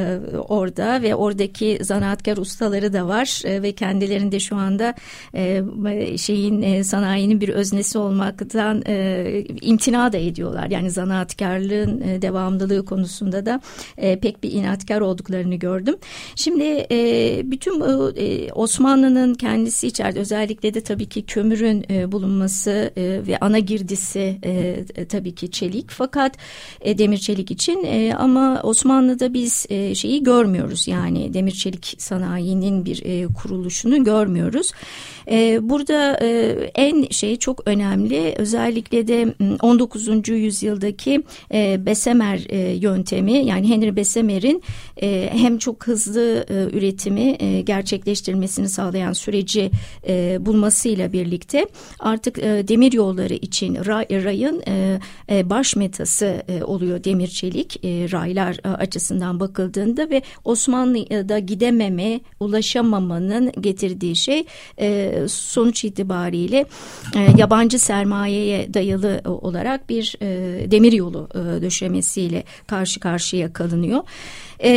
orada 0.47 1.01
ve 1.01 1.15
oradaki 1.15 1.79
zanaatkar 1.81 2.37
ustaları 2.37 2.93
da 2.93 3.07
var 3.07 3.41
ve 3.45 3.71
kendilerinde 3.71 4.39
şu 4.39 4.55
anda 4.55 4.95
şeyin 6.17 6.81
sanayinin 6.81 7.41
bir 7.41 7.49
öznesi 7.49 7.97
olmaktan 7.97 8.83
imtina 9.61 10.13
da 10.13 10.17
ediyorlar. 10.17 10.67
Yani 10.69 10.91
zanaatkarlığın 10.91 12.21
devamlılığı 12.21 12.85
konusu 12.85 13.16
konusunda 13.17 13.45
da 13.45 13.61
e, 13.97 14.19
pek 14.19 14.43
bir 14.43 14.51
inatkar 14.51 15.01
olduklarını 15.01 15.55
gördüm. 15.55 15.95
Şimdi 16.35 16.87
e, 16.91 17.41
bütün 17.51 17.79
bu 17.79 18.11
e, 18.17 18.51
Osmanlı'nın 18.51 19.33
kendisi 19.33 19.87
içeride 19.87 20.19
özellikle 20.19 20.73
de 20.73 20.81
tabii 20.81 21.05
ki 21.05 21.25
kömürün 21.25 21.85
e, 21.89 22.11
bulunması 22.11 22.91
e, 22.97 23.21
ve 23.27 23.37
ana 23.41 23.59
girdisi 23.59 24.39
e, 24.43 24.85
tabii 25.09 25.35
ki 25.35 25.51
çelik 25.51 25.89
fakat 25.89 26.37
e, 26.81 26.97
demir 26.97 27.17
çelik 27.17 27.51
için 27.51 27.83
e, 27.83 28.13
ama 28.17 28.61
Osmanlı'da 28.63 29.33
biz 29.33 29.65
e, 29.69 29.95
şeyi 29.95 30.23
görmüyoruz 30.23 30.87
yani 30.87 31.33
demir 31.33 31.51
çelik 31.51 31.95
sanayinin 31.97 32.85
bir 32.85 33.01
e, 33.05 33.27
kuruluşunu 33.27 34.03
görmüyoruz. 34.03 34.71
E, 35.31 35.59
burada 35.61 36.19
e, 36.21 36.55
en 36.75 37.09
şey 37.09 37.35
çok 37.35 37.67
önemli 37.67 38.33
özellikle 38.37 39.07
de 39.07 39.33
19. 39.61 40.27
yüzyıldaki 40.27 41.23
e, 41.53 41.85
Besemer 41.85 42.45
e, 42.49 42.57
yöntemi 42.57 43.06
yani 43.15 43.69
Henry 43.69 43.95
Besemer'in 43.95 44.63
e, 45.01 45.29
hem 45.33 45.57
çok 45.57 45.87
hızlı 45.87 46.45
e, 46.49 46.77
üretimi 46.77 47.35
e, 47.39 47.61
gerçekleştirmesini 47.61 48.69
sağlayan 48.69 49.13
süreci 49.13 49.71
e, 50.07 50.37
bulmasıyla 50.45 51.13
birlikte 51.13 51.65
artık 51.99 52.39
e, 52.39 52.67
demir 52.67 52.93
yolları 52.93 53.33
için 53.33 53.75
ray, 53.85 54.05
rayın 54.09 54.63
e, 54.67 54.99
e, 55.29 55.49
baş 55.49 55.75
metası 55.75 56.43
e, 56.47 56.63
oluyor 56.63 57.03
demir 57.03 57.27
çelik 57.27 57.85
e, 57.85 58.11
raylar 58.11 58.57
e, 58.65 58.67
açısından 58.67 59.39
bakıldığında 59.39 60.09
ve 60.09 60.21
Osmanlı'da 60.45 61.39
gidememe 61.39 62.19
ulaşamamanın 62.39 63.51
getirdiği 63.61 64.15
şey 64.15 64.45
e, 64.79 65.13
sonuç 65.27 65.83
itibariyle 65.85 66.65
e, 67.15 67.27
yabancı 67.37 67.79
sermayeye 67.79 68.73
dayalı 68.73 69.21
olarak 69.25 69.89
bir 69.89 70.15
e, 70.21 70.71
demir 70.71 70.91
yolu 70.91 71.29
e, 71.33 71.61
döşemesiyle 71.61 72.43
karşı 72.67 72.96
karşıya 72.99 73.53
kalınıyor. 73.53 74.03
E, 74.63 74.71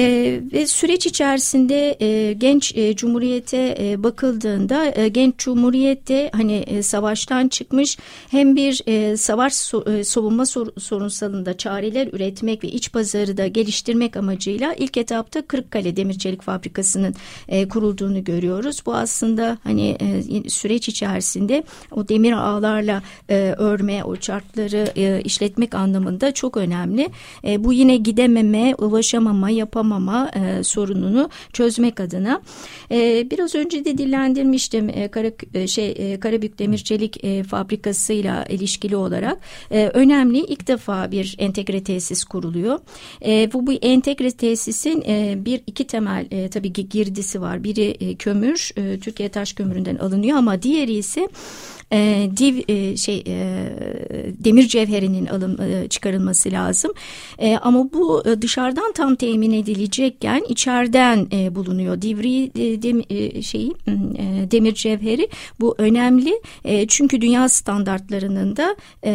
ve 0.53 0.67
süreç 0.67 1.07
içerisinde 1.07 1.97
e, 2.01 2.33
genç 2.33 2.77
e, 2.77 2.97
cumhuriyete 2.97 3.77
e, 3.81 4.03
bakıldığında 4.03 4.93
e, 4.97 5.09
genç 5.09 5.39
cumhuriyette 5.39 6.31
hani 6.33 6.53
e, 6.53 6.83
savaştan 6.83 7.49
çıkmış 7.49 7.99
hem 8.31 8.57
bir 8.57 8.83
e, 8.87 9.17
savaş 9.17 9.55
so, 9.55 9.85
e, 9.93 10.05
savunma 10.05 10.47
sor, 10.47 10.67
sorunsalında 10.79 11.57
çareler 11.57 12.09
üretmek 12.13 12.65
ve 12.65 12.69
iç 12.69 12.93
pazarı 12.93 13.37
da 13.37 13.47
geliştirmek 13.47 14.17
amacıyla 14.17 14.75
ilk 14.75 14.97
etapta 14.97 15.43
Kırıkkale 15.43 15.97
Demir 15.97 16.19
Çelik 16.19 16.43
Fabrikası'nın 16.43 17.15
e, 17.49 17.69
kurulduğunu 17.69 18.25
görüyoruz. 18.25 18.83
Bu 18.87 18.95
aslında 18.95 19.59
hani 19.65 19.97
e, 20.01 20.49
süreç 20.49 20.89
içerisinde 20.89 21.65
o 21.93 22.09
demir 22.09 22.33
ağlarla 22.33 23.03
e, 23.29 23.55
örme, 23.59 24.05
o 24.05 24.17
çarkları 24.17 24.93
e, 24.97 25.23
işletmek 25.25 25.75
anlamında 25.75 26.35
çok 26.35 26.57
önemli. 26.57 27.09
E, 27.45 27.65
bu 27.65 27.73
yine 27.73 27.97
gidememe, 27.97 28.75
ulaşamama, 28.75 29.51
yapamama 29.71 30.31
e, 30.35 30.65
sorununu 30.65 31.31
çözmek 31.53 32.01
adına. 32.01 32.43
E, 32.91 33.31
biraz 33.31 33.55
önce 33.55 33.85
de 33.85 33.99
dillendirmiştim 33.99 34.89
e, 34.89 35.09
Kara, 35.09 35.31
e, 35.55 35.67
şey, 35.67 35.95
e, 35.99 36.21
Karabük 36.21 36.59
Demir 36.59 36.79
Çelik 36.79 37.25
e, 37.25 37.43
fabrikasıyla 37.43 38.45
ilişkili 38.45 38.97
olarak 38.97 39.39
e, 39.71 39.91
önemli 39.95 40.39
ilk 40.39 40.69
defa 40.69 41.11
bir 41.11 41.37
entegre 41.39 41.85
tesis 41.85 42.25
kuruluyor. 42.25 42.79
E, 43.25 43.53
bu, 43.53 43.67
bu 43.67 43.73
entegre 43.73 44.31
tesisin 44.31 45.03
e, 45.07 45.35
bir 45.45 45.61
iki 45.67 45.87
temel 45.87 46.27
e, 46.31 46.49
tabii 46.49 46.73
girdisi 46.73 47.41
var. 47.41 47.65
Biri 47.65 47.97
e, 48.01 48.15
kömür, 48.15 48.71
e, 48.77 48.99
Türkiye 48.99 49.29
taş 49.29 49.53
kömüründen 49.53 49.97
alınıyor 49.97 50.39
ama 50.39 50.63
diğeri 50.63 50.93
ise 50.93 51.29
e, 51.93 52.31
div 52.37 52.61
e, 52.69 52.97
şey 52.97 53.25
e, 53.27 53.37
demir 54.45 54.69
cevherinin 54.69 55.27
alım 55.27 55.61
e, 55.61 55.89
çıkarılması 55.89 56.51
lazım. 56.53 56.93
E, 57.39 57.57
ama 57.57 57.93
bu 57.93 58.23
e, 58.27 58.43
dışarıdan 58.43 58.93
tam 58.93 59.15
temin 59.15 59.53
edilecekken 59.61 60.43
içeriden 60.49 61.27
e, 61.33 61.55
bulunuyor. 61.55 62.03
Divri 62.03 62.45
e, 62.45 62.83
dem, 62.83 63.03
e, 63.11 63.43
şeyi 63.43 63.71
e, 63.71 64.51
demir 64.51 64.75
cevheri 64.75 65.29
bu 65.61 65.75
önemli. 65.79 66.41
E, 66.65 66.87
çünkü 66.87 67.21
dünya 67.21 67.49
standartlarının 67.49 68.57
da 68.57 68.77
e, 69.03 69.11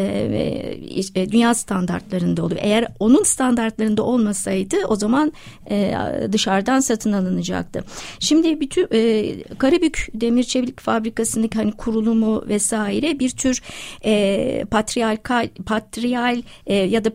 e, 1.16 1.32
dünya 1.32 1.54
standartlarında 1.54 2.44
oluyor. 2.44 2.62
Eğer 2.64 2.88
onun 3.00 3.24
standartlarında 3.24 4.04
olmasaydı 4.04 4.76
o 4.88 4.96
zaman 4.96 5.34
e, 5.70 5.94
dışarıdan 6.32 6.80
satın 6.80 7.12
alınacaktı. 7.12 7.84
Şimdi 8.20 8.60
bütün 8.60 8.88
e, 8.94 9.34
Karabük 9.58 10.08
Demir 10.14 10.44
Çelik 10.44 10.80
Fabrikası'ndaki 10.80 11.58
hani 11.58 11.72
kurulumu 11.72 12.44
ve 12.50 12.56
vesaire 12.56 13.20
bir 13.20 13.30
tür 13.30 13.62
e, 14.06 14.66
patriarkal 14.72 15.48
patrial 15.66 16.42
e, 16.66 16.76
ya 16.76 17.04
da 17.06 17.12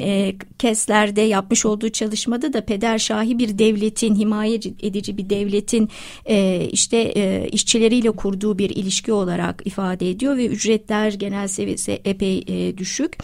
e, 0.00 0.34
keslerde 0.58 1.20
yapmış 1.20 1.66
olduğu 1.66 1.88
çalışmada 1.88 2.52
da 2.52 2.64
pederşahi 2.64 3.38
bir 3.38 3.58
devletin 3.58 4.14
himaye 4.14 4.54
edici 4.54 5.18
bir 5.18 5.30
devletin 5.30 5.88
e, 6.26 6.68
işte 6.72 6.96
e, 6.96 7.48
işçileriyle 7.48 8.10
kurduğu 8.10 8.58
bir 8.58 8.70
ilişki 8.70 9.12
olarak 9.12 9.62
ifade 9.64 10.10
ediyor 10.10 10.36
ve 10.36 10.46
ücretler 10.46 11.12
genel 11.12 11.48
seviyesi 11.48 12.00
epey 12.04 12.44
e, 12.48 12.78
düşük 12.78 13.18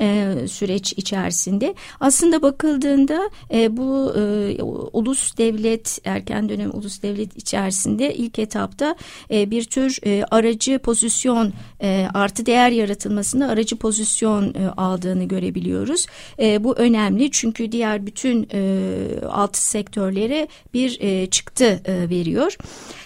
e, 0.00 0.34
süreç 0.48 0.92
içerisinde. 0.92 1.74
Aslında 2.00 2.42
bakıldığında 2.42 3.30
e, 3.52 3.76
bu 3.76 4.12
e, 4.16 4.62
ulus 4.92 5.38
devlet 5.38 5.98
erken 6.04 6.48
dönem 6.48 6.70
ulus 6.74 7.02
devlet 7.02 7.36
içerisinde 7.36 8.14
ilk 8.14 8.38
etapta 8.38 8.96
e, 9.30 9.50
bir 9.50 9.64
tür 9.64 9.98
e, 10.06 10.24
aracı 10.30 10.78
pozisyon 10.78 11.52
e, 11.82 12.08
artı 12.14 12.46
değer 12.46 12.70
yaratılmasında 12.70 13.48
aracı 13.48 13.76
pozisyon 13.76 14.54
e, 14.54 14.68
aldığını 14.76 15.24
görebiliyoruz. 15.24 16.06
E, 16.38 16.64
bu 16.64 16.75
önemli 16.76 17.30
çünkü 17.30 17.72
diğer 17.72 18.06
bütün 18.06 18.48
e, 18.54 19.26
alt 19.28 19.56
sektörlere 19.56 20.48
bir 20.74 20.98
e, 21.00 21.26
çıktı 21.26 21.80
e, 21.84 22.08
veriyor. 22.10 22.56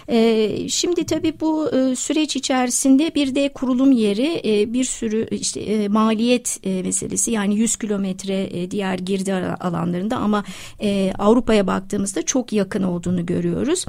E, 0.09 0.69
şimdi 0.69 1.07
tabii 1.07 1.41
bu 1.41 1.71
e, 1.75 1.97
süreç 1.97 2.37
içerisinde 2.37 3.15
bir 3.15 3.35
de 3.35 3.49
kurulum 3.49 3.93
yeri 3.93 4.41
e, 4.45 4.73
bir 4.73 4.85
sürü 4.85 5.29
işte 5.31 5.61
e, 5.61 5.89
maliyet 5.89 6.59
e, 6.63 6.83
meselesi 6.83 7.31
yani 7.31 7.55
100 7.55 7.77
kilometre 7.77 8.63
e, 8.63 8.71
diğer 8.71 8.99
girdi 8.99 9.35
alanlarında 9.35 10.17
ama 10.17 10.45
e, 10.81 11.13
Avrupa'ya 11.19 11.67
baktığımızda 11.67 12.23
çok 12.23 12.53
yakın 12.53 12.83
olduğunu 12.83 13.27
görüyoruz. 13.27 13.85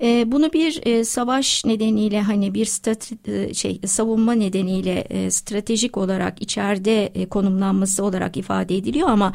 E, 0.00 0.32
bunu 0.32 0.52
bir 0.52 0.80
e, 0.86 1.04
savaş 1.04 1.64
nedeniyle 1.64 2.22
hani 2.22 2.54
bir 2.54 2.64
strate, 2.64 3.54
şey 3.54 3.80
savunma 3.86 4.32
nedeniyle 4.32 5.06
e, 5.10 5.30
stratejik 5.30 5.96
olarak 5.96 6.42
içeride 6.42 7.06
e, 7.06 7.26
konumlanması 7.26 8.04
olarak 8.04 8.36
ifade 8.36 8.76
ediliyor 8.76 9.08
ama 9.08 9.32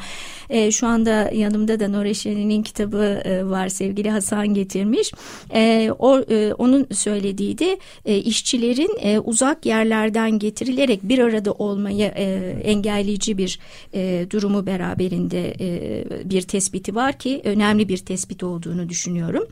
e, 0.50 0.70
şu 0.70 0.86
anda 0.86 1.30
yanımda 1.34 1.80
da 1.80 1.88
Noreşen'in 1.88 2.62
kitabı 2.62 3.04
e, 3.24 3.44
var 3.44 3.68
sevgili 3.68 4.10
Hasan 4.10 4.54
getirmiş. 4.54 5.12
E, 5.54 5.90
o 5.98 6.19
e, 6.30 6.54
onun 6.54 6.86
söylediği 6.92 7.58
de 7.58 7.78
e, 8.04 8.16
işçilerin 8.16 8.98
e, 9.00 9.18
uzak 9.18 9.66
yerlerden 9.66 10.38
getirilerek 10.38 11.00
bir 11.02 11.18
arada 11.18 11.52
olmayı 11.52 12.12
e, 12.16 12.56
engelleyici 12.64 13.38
bir 13.38 13.58
e, 13.94 14.26
durumu 14.30 14.66
beraberinde 14.66 15.54
e, 15.60 16.30
bir 16.30 16.42
tespiti 16.42 16.94
var 16.94 17.18
ki 17.18 17.40
önemli 17.44 17.88
bir 17.88 17.98
tespit 17.98 18.42
olduğunu 18.42 18.88
düşünüyorum. 18.88 19.46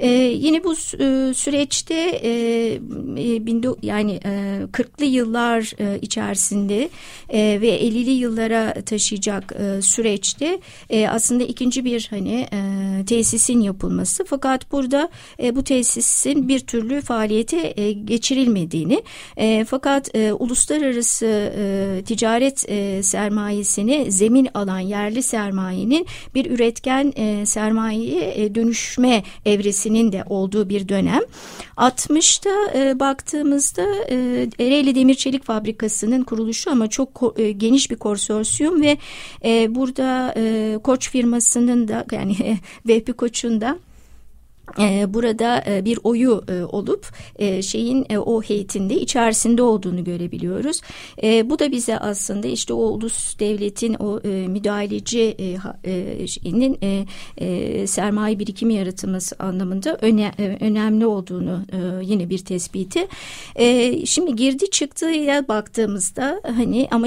E, 0.00 0.08
yine 0.10 0.64
bu 0.64 0.72
e, 0.72 1.34
süreçte 1.34 1.94
e, 2.22 2.30
e 3.18 3.46
bindo, 3.46 3.76
yani 3.82 4.20
e, 4.24 4.30
40'lı 4.72 5.04
yıllar 5.04 5.72
e, 5.78 5.98
içerisinde 5.98 6.88
e, 7.28 7.58
ve 7.60 7.80
50'li 7.80 8.10
yıllara 8.10 8.74
taşıyacak 8.74 9.52
e, 9.52 9.82
süreçte 9.82 10.60
e, 10.90 11.08
aslında 11.08 11.44
ikinci 11.44 11.84
bir 11.84 12.06
hani 12.10 12.46
e, 12.52 13.04
tesisin 13.06 13.60
yapılması. 13.60 14.24
Fakat 14.24 14.72
burada 14.72 15.08
e, 15.42 15.56
bu 15.56 15.64
tesisin 15.64 16.48
bir 16.48 16.60
türlü 16.60 17.00
faaliyete 17.00 17.74
e, 17.76 17.92
geçirilmediğini 17.92 19.02
e, 19.36 19.64
fakat 19.64 20.14
e, 20.14 20.32
uluslararası 20.32 21.26
e, 21.56 22.02
ticaret 22.06 22.64
e, 22.68 23.02
sermayesini 23.02 24.12
zemin 24.12 24.48
alan 24.54 24.78
yerli 24.78 25.22
sermayenin 25.22 26.06
bir 26.34 26.50
üretken 26.50 27.12
e, 27.16 27.46
sermayeye 27.46 28.44
e, 28.44 28.54
dönüşme 28.54 29.22
evresi 29.44 29.89
etkisinin 29.90 30.12
de 30.12 30.24
olduğu 30.28 30.68
bir 30.68 30.88
dönem. 30.88 31.22
60'ta 31.76 32.78
e, 32.78 33.00
baktığımızda 33.00 33.82
e, 34.08 34.48
Ereğli 34.58 34.94
Demir 34.94 35.14
Çelik 35.14 35.44
Fabrikası'nın 35.44 36.22
kuruluşu 36.22 36.70
ama 36.70 36.88
çok 36.88 37.34
e, 37.36 37.52
geniş 37.52 37.90
bir 37.90 37.96
konsorsiyum 37.96 38.80
ve 38.82 38.98
e, 39.44 39.74
burada 39.74 40.34
e, 40.36 40.78
Koç 40.82 41.10
firmasının 41.10 41.88
da 41.88 42.06
yani 42.12 42.36
Vehbi 42.88 43.12
Koç'un 43.12 43.60
da 43.60 43.70
e, 43.70 43.89
burada 45.14 45.64
e, 45.66 45.84
bir 45.84 45.98
oyu 46.04 46.44
e, 46.48 46.64
olup 46.64 47.06
şeyin 47.62 48.06
o 48.16 48.42
heyetinde 48.42 48.94
içerisinde 48.94 49.62
olduğunu 49.62 50.04
görebiliyoruz. 50.04 50.80
Bu 51.22 51.58
da 51.58 51.72
bize 51.72 51.98
aslında 51.98 52.48
işte 52.48 52.72
o 52.72 52.82
ulus 52.82 53.38
devletin 53.38 53.94
o 53.94 54.20
müdahalecinin 54.48 56.78
sermaye 57.86 58.38
birikimi 58.38 58.74
yaratılması 58.74 59.36
anlamında 59.38 59.98
önemli 60.60 61.06
olduğunu 61.06 61.60
yine 62.02 62.30
bir 62.30 62.38
tespiti. 62.38 63.08
Şimdi 64.06 64.36
girdi 64.36 64.70
çıktıya 64.70 65.48
baktığımızda 65.48 66.40
hani 66.56 66.88
ama 66.90 67.06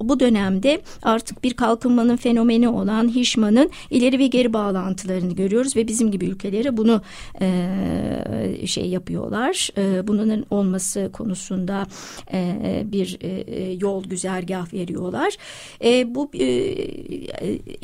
bu 0.00 0.20
dönemde 0.20 0.80
artık 1.02 1.44
bir 1.44 1.54
kalkınmanın 1.54 2.16
fenomeni 2.16 2.68
olan 2.68 3.14
Hişman'ın 3.14 3.70
ileri 3.90 4.18
ve 4.18 4.26
geri 4.26 4.52
bağlantılarını 4.52 5.34
görüyoruz 5.34 5.76
ve 5.76 5.88
bizim 5.88 6.10
gibi 6.10 6.24
ülkelere 6.24 6.76
bunu 6.80 7.02
e, 7.40 8.66
şey 8.66 8.86
yapıyorlar. 8.88 9.68
E, 9.78 10.08
bunun 10.08 10.46
olması 10.50 11.10
konusunda 11.12 11.86
e, 12.32 12.82
bir 12.84 13.18
e, 13.20 13.72
yol 13.72 14.04
güzergah 14.04 14.72
veriyorlar. 14.72 15.36
E, 15.84 16.14
bu 16.14 16.30
e, 16.34 16.46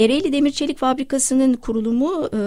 Ereğli 0.05 0.33
Demir 0.33 0.51
Çelik 0.51 0.79
Fabrikası'nın 0.79 1.55
kurulumu 1.55 2.27
e, 2.27 2.39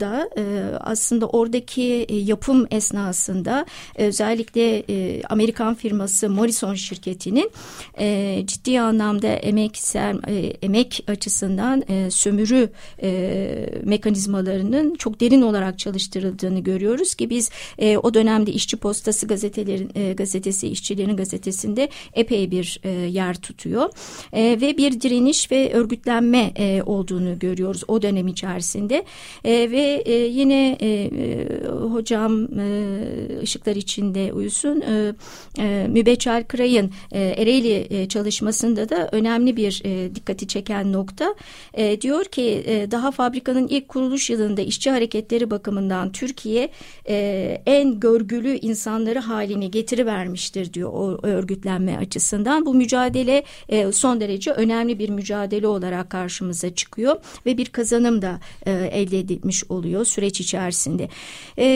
da 0.00 0.30
e, 0.36 0.42
aslında 0.80 1.26
oradaki 1.26 2.06
yapım 2.10 2.66
esnasında 2.70 3.66
özellikle 3.96 4.84
e, 4.90 5.22
Amerikan 5.22 5.74
firması 5.74 6.30
Morrison 6.30 6.74
şirketinin 6.74 7.50
e, 7.98 8.42
ciddi 8.46 8.80
anlamda 8.80 9.28
emek 9.28 9.76
ser, 9.76 10.16
e, 10.28 10.56
emek 10.62 11.04
açısından 11.08 11.82
e, 11.88 12.10
sömürü 12.10 12.70
e, 13.02 13.70
mekanizmalarının 13.84 14.94
çok 14.94 15.20
derin 15.20 15.42
olarak 15.42 15.57
olarak 15.58 15.78
çalıştırıldığını 15.78 16.60
görüyoruz 16.60 17.14
ki 17.14 17.30
biz 17.30 17.50
e, 17.78 17.98
o 17.98 18.14
dönemde 18.14 18.52
işçi 18.52 18.76
postası 18.76 19.26
gazetelerin 19.26 19.90
e, 19.94 20.12
gazetesi 20.12 20.68
işçilerin 20.68 21.16
gazetesinde 21.16 21.88
epey 22.14 22.50
bir 22.50 22.80
e, 22.84 22.90
yer 22.90 23.34
tutuyor. 23.34 23.90
E, 24.32 24.58
ve 24.60 24.76
bir 24.76 25.00
direniş 25.00 25.50
ve 25.50 25.72
örgütlenme 25.72 26.52
e, 26.56 26.82
olduğunu 26.86 27.38
görüyoruz 27.38 27.82
o 27.88 28.02
dönem 28.02 28.28
içerisinde. 28.28 29.04
E, 29.44 29.70
ve 29.70 30.02
e, 30.06 30.14
yine 30.14 30.76
e, 30.80 30.88
e, 30.88 31.46
hocam 31.68 32.60
e, 32.60 33.42
ışıklar 33.42 33.76
içinde 33.76 34.32
uyusun 34.32 34.80
e, 34.80 35.12
e, 35.58 35.86
Mübeçer 35.88 36.48
Kıray'ın 36.48 36.90
e, 37.12 37.20
Ereğli 37.20 37.86
e, 37.90 38.08
çalışmasında 38.08 38.88
da 38.88 39.08
önemli 39.12 39.56
bir 39.56 39.82
e, 39.84 40.14
dikkati 40.14 40.46
çeken 40.46 40.92
nokta 40.92 41.34
e, 41.74 42.00
diyor 42.00 42.24
ki 42.24 42.62
e, 42.66 42.90
daha 42.90 43.10
fabrikanın 43.10 43.68
ilk 43.68 43.88
kuruluş 43.88 44.30
yılında 44.30 44.60
işçi 44.60 44.90
hareketleri 44.90 45.47
bakımından 45.50 46.12
Türkiye 46.12 46.70
e, 47.08 47.62
en 47.66 48.00
görgülü 48.00 48.58
insanları 48.58 49.18
haline 49.18 49.66
getirivermiştir 49.66 50.72
diyor 50.72 50.90
o 50.92 51.18
örgütlenme 51.22 51.96
açısından. 51.96 52.66
Bu 52.66 52.74
mücadele 52.74 53.44
e, 53.68 53.92
son 53.92 54.20
derece 54.20 54.50
önemli 54.50 54.98
bir 54.98 55.08
mücadele 55.08 55.66
olarak 55.66 56.10
karşımıza 56.10 56.74
çıkıyor 56.74 57.16
ve 57.46 57.58
bir 57.58 57.66
kazanım 57.66 58.22
da 58.22 58.40
e, 58.66 58.72
elde 58.72 59.18
edilmiş 59.18 59.64
oluyor 59.68 60.04
süreç 60.04 60.40
içerisinde. 60.40 61.08
E, 61.58 61.66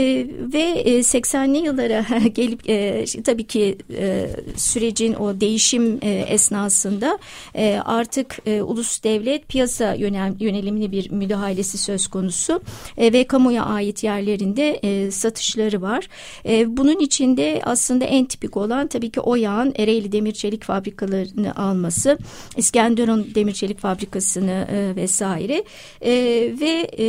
ve 0.53 0.63
e, 0.63 0.99
80'li 0.99 1.59
yıllara 1.59 2.05
gelip 2.35 2.71
e, 2.71 3.05
tabii 3.25 3.47
ki 3.47 3.79
e, 3.91 4.31
sürecin 4.57 5.15
o 5.15 5.41
değişim 5.41 5.99
e, 6.03 6.11
esnasında 6.11 7.19
e, 7.55 7.81
artık 7.85 8.39
e, 8.47 8.63
ulus 8.63 9.03
devlet 9.03 9.49
piyasa 9.49 9.95
yönel, 9.95 10.35
yönelimli 10.41 10.93
bir 10.93 11.11
müdahalesi 11.11 11.79
söz 11.79 12.09
konusu 12.09 12.61
e, 12.97 13.13
ve 13.13 13.25
kamuya 13.25 13.62
ait 13.66 14.05
yerlerinde 14.05 14.81
e, 14.83 15.11
satışları 15.11 15.83
var. 15.83 16.09
E, 16.46 16.77
bunun 16.77 16.98
içinde 16.98 17.61
aslında 17.64 18.05
en 18.05 18.25
tipik 18.25 18.57
olan 18.57 18.87
tabii 18.87 19.11
ki 19.11 19.20
Oyağ'ın 19.20 19.75
Ereğli 19.77 20.12
Demir 20.12 20.33
Çelik 20.33 20.64
fabrikalarını 20.64 21.57
alması, 21.57 22.18
İskenderun 22.57 23.31
Demir 23.35 23.53
Çelik 23.53 23.79
fabrikasını 23.79 24.66
e, 24.72 24.96
vesaire 24.96 25.64
e, 26.01 26.12
ve 26.61 26.90
e, 26.98 27.05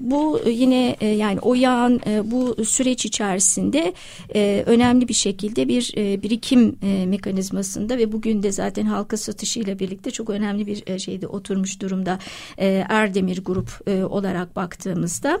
bu 0.00 0.40
yine 0.46 0.96
e, 1.00 1.06
yani 1.06 1.40
Oyağ'ın 1.40 2.00
e, 2.06 2.30
bu 2.30 2.64
süreç 2.64 3.04
içerisinde 3.04 3.94
e, 4.34 4.62
önemli 4.66 5.08
bir 5.08 5.14
şekilde 5.14 5.68
bir 5.68 5.92
e, 5.96 6.22
birikim 6.22 6.76
e, 6.82 7.06
mekanizmasında 7.06 7.98
ve 7.98 8.12
bugün 8.12 8.42
de 8.42 8.52
zaten 8.52 8.86
halka 8.86 9.16
satışıyla 9.16 9.78
birlikte 9.78 10.10
çok 10.10 10.30
önemli 10.30 10.66
bir 10.66 10.82
e, 10.86 10.98
şeyde 10.98 11.26
oturmuş 11.26 11.80
durumda 11.80 12.18
e, 12.58 12.84
Erdemir 12.88 13.44
Grup 13.44 13.88
e, 13.88 14.04
olarak 14.04 14.56
baktığımızda. 14.56 15.40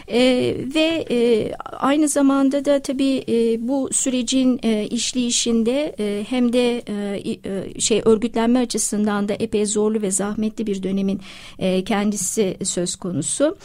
E, 0.11 0.55
ve 0.75 1.05
e, 1.11 1.51
aynı 1.79 2.07
zamanda 2.07 2.65
da 2.65 2.79
tabii 2.79 3.23
e, 3.27 3.67
bu 3.67 3.89
sürecin 3.91 4.59
e, 4.63 4.87
işleyişinde 4.87 5.95
e, 5.99 6.25
hem 6.29 6.53
de 6.53 6.77
e, 6.77 7.37
e, 7.45 7.79
şey 7.79 8.01
örgütlenme 8.05 8.59
açısından 8.59 9.29
da 9.29 9.33
epey 9.33 9.65
zorlu 9.65 10.01
ve 10.01 10.11
zahmetli 10.11 10.67
bir 10.67 10.83
dönemin 10.83 11.21
e, 11.59 11.83
kendisi 11.83 12.57
söz 12.63 12.95
konusu. 12.95 13.55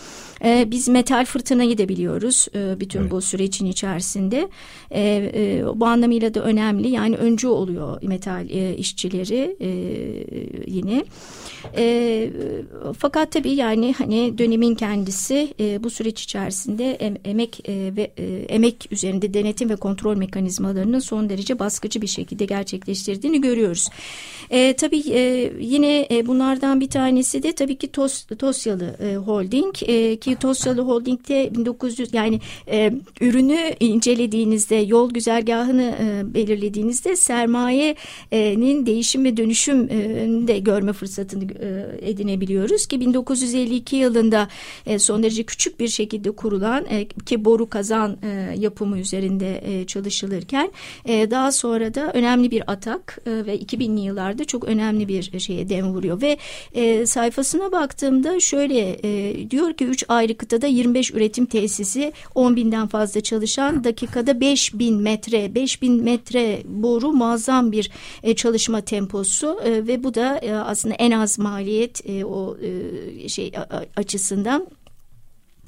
E, 0.44 0.70
biz 0.70 0.88
metal 0.88 1.24
fırtınayı 1.24 1.78
da 1.78 1.88
biliyoruz 1.88 2.46
e, 2.54 2.80
bütün 2.80 3.00
evet. 3.00 3.10
bu 3.10 3.20
sürecin 3.20 3.66
içerisinde. 3.66 4.48
E, 4.90 5.02
e, 5.34 5.64
bu 5.74 5.86
anlamıyla 5.86 6.34
da 6.34 6.40
önemli. 6.40 6.88
Yani 6.88 7.16
öncü 7.16 7.48
oluyor 7.48 8.02
metal 8.02 8.50
e, 8.50 8.76
işçileri 8.76 9.56
e, 9.60 9.70
yine. 10.66 11.04
E, 11.76 12.30
fakat 12.98 13.32
tabii 13.32 13.52
yani 13.52 13.94
hani 13.98 14.38
dönemin 14.38 14.74
kendisi 14.74 15.54
e, 15.60 15.84
bu 15.84 15.90
süreç 15.90 16.22
içerisinde 16.22 16.35
em, 16.36 17.16
emek 17.24 17.68
e, 17.68 17.92
ve 17.96 18.10
e, 18.18 18.24
emek 18.48 18.88
üzerinde 18.90 19.34
denetim 19.34 19.70
ve 19.70 19.76
kontrol 19.76 20.16
mekanizmalarının 20.16 20.98
son 20.98 21.28
derece 21.28 21.58
baskıcı 21.58 22.02
bir 22.02 22.06
şekilde 22.06 22.44
gerçekleştirdiğini 22.44 23.40
görüyoruz. 23.40 23.88
E, 24.50 24.72
tabii 24.72 25.02
e, 25.10 25.52
yine 25.60 26.06
e, 26.10 26.26
bunlardan 26.26 26.80
bir 26.80 26.90
tanesi 26.90 27.42
de 27.42 27.52
tabii 27.52 27.76
ki 27.76 27.92
Tos, 27.92 28.24
Tosyalı 28.38 28.96
e, 29.00 29.16
Holding 29.16 29.74
e, 29.82 30.16
ki 30.16 30.36
Tosyalı 30.36 30.80
Holding'de 30.80 31.50
1900 31.54 32.14
yani 32.14 32.40
e, 32.70 32.92
ürünü 33.20 33.74
incelediğinizde 33.80 34.74
yol 34.74 35.10
güzergahını 35.10 35.94
e, 36.00 36.34
belirlediğinizde 36.34 37.16
sermayenin 37.16 38.86
değişim 38.86 39.24
ve 39.24 39.36
dönüşüm 39.36 39.84
e, 39.84 39.98
de 40.48 40.58
görme 40.58 40.92
fırsatını 40.92 41.44
e, 41.44 42.10
edinebiliyoruz 42.10 42.86
ki 42.86 43.00
1952 43.00 43.96
yılında 43.96 44.48
e, 44.86 44.98
son 44.98 45.22
derece 45.22 45.42
küçük 45.42 45.80
bir 45.80 45.88
şekilde 45.88 46.15
kurulan 46.22 46.86
e, 46.90 47.08
ki 47.08 47.44
boru 47.44 47.70
kazan 47.70 48.16
e, 48.22 48.54
yapımı 48.58 48.98
üzerinde 48.98 49.60
e, 49.64 49.86
çalışılırken 49.86 50.72
e, 51.04 51.30
daha 51.30 51.52
sonra 51.52 51.94
da 51.94 52.12
önemli 52.12 52.50
bir 52.50 52.62
atak 52.66 53.18
e, 53.26 53.30
ve 53.46 53.58
2000'li 53.58 54.00
yıllarda 54.00 54.44
çok 54.44 54.64
önemli 54.64 55.08
bir 55.08 55.38
şeye 55.38 55.68
dem 55.68 55.94
vuruyor. 55.94 56.22
Ve 56.22 56.36
e, 56.74 57.06
sayfasına 57.06 57.72
baktığımda 57.72 58.40
şöyle 58.40 58.98
e, 59.04 59.50
diyor 59.50 59.72
ki 59.72 59.84
3 59.84 60.04
ayrı 60.08 60.36
kıtada 60.36 60.66
25 60.66 61.14
üretim 61.14 61.46
tesisi 61.46 62.12
10 62.34 62.56
binden 62.56 62.86
fazla 62.86 63.20
çalışan 63.20 63.84
dakikada 63.84 64.40
5 64.40 64.78
bin 64.78 65.02
metre 65.02 65.54
5 65.54 65.82
bin 65.82 66.04
metre 66.04 66.62
boru 66.64 67.12
muazzam 67.12 67.72
bir 67.72 67.90
e, 68.22 68.34
çalışma 68.34 68.80
temposu. 68.80 69.60
E, 69.64 69.86
ve 69.86 70.04
bu 70.04 70.14
da 70.14 70.38
e, 70.38 70.54
aslında 70.54 70.94
en 70.94 71.10
az 71.10 71.38
maliyet 71.38 72.08
e, 72.08 72.24
o 72.24 72.56
e, 72.56 73.28
şey 73.28 73.52
açısından 73.96 74.66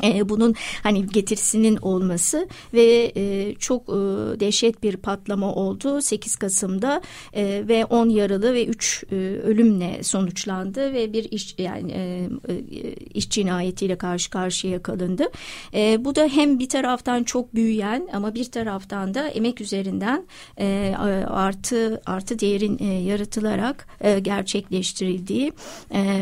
e, 0.05 0.29
bunun 0.29 0.55
hani 0.83 1.07
getirisinin 1.07 1.77
olması 1.77 2.49
ve 2.75 3.13
e, 3.17 3.55
çok 3.55 3.83
e, 3.83 3.93
dehşet 4.41 4.83
bir 4.83 4.97
patlama 4.97 5.55
oldu 5.55 6.03
8 6.03 6.37
Kasım'da 6.37 7.03
e, 7.33 7.65
ve 7.69 7.85
10 7.85 8.09
yaralı 8.09 8.55
ve 8.55 8.67
3 8.67 9.05
e, 9.13 9.17
ölümle 9.17 10.03
sonuçlandı 10.03 10.93
ve 10.93 11.13
bir 11.13 11.25
iş 11.25 11.55
yani 11.59 12.29
iş 13.15 13.31
cinayetiyle 13.31 13.99
karşı 13.99 14.31
karşıya 14.31 14.83
kalındı. 14.83 15.25
Bu 15.99 16.15
da 16.15 16.25
hem 16.25 16.59
bir 16.59 16.69
taraftan 16.69 17.25
çok 17.25 17.55
büyüyen 17.55 18.09
ama 18.13 18.35
bir 18.35 18.45
taraftan 18.45 19.15
da 19.15 19.29
emek 19.29 19.61
üzerinden 19.61 20.27
artı 21.27 22.01
artı 22.07 22.39
değerin 22.39 22.79
yaratılarak 23.05 23.89
gerçekleştirildiği 24.23 25.53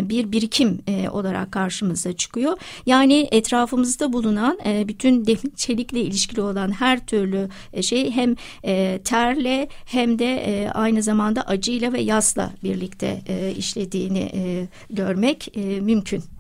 bir 0.03 0.33
birikim 0.33 0.79
olarak 1.11 1.53
karşımıza 1.53 2.13
çıkıyor. 2.13 2.59
Yani 2.87 3.29
etraf 3.33 3.66
etrafımızda 3.67 4.13
bulunan 4.13 4.59
e, 4.67 4.89
bütün 4.89 5.25
çelikle 5.57 6.01
ilişkili 6.01 6.41
olan 6.41 6.71
her 6.71 7.07
türlü 7.07 7.49
e, 7.73 7.83
şey 7.83 8.11
hem 8.11 8.35
e, 8.65 9.01
terle 9.05 9.69
hem 9.85 10.19
de 10.19 10.35
e, 10.35 10.71
aynı 10.71 11.03
zamanda 11.03 11.43
acıyla 11.43 11.93
ve 11.93 12.01
yasla 12.01 12.53
birlikte 12.65 13.23
e, 13.29 13.55
işlediğini 13.57 14.31
e, 14.35 14.69
görmek 14.91 15.57
e, 15.57 15.81
mümkün. 15.81 16.36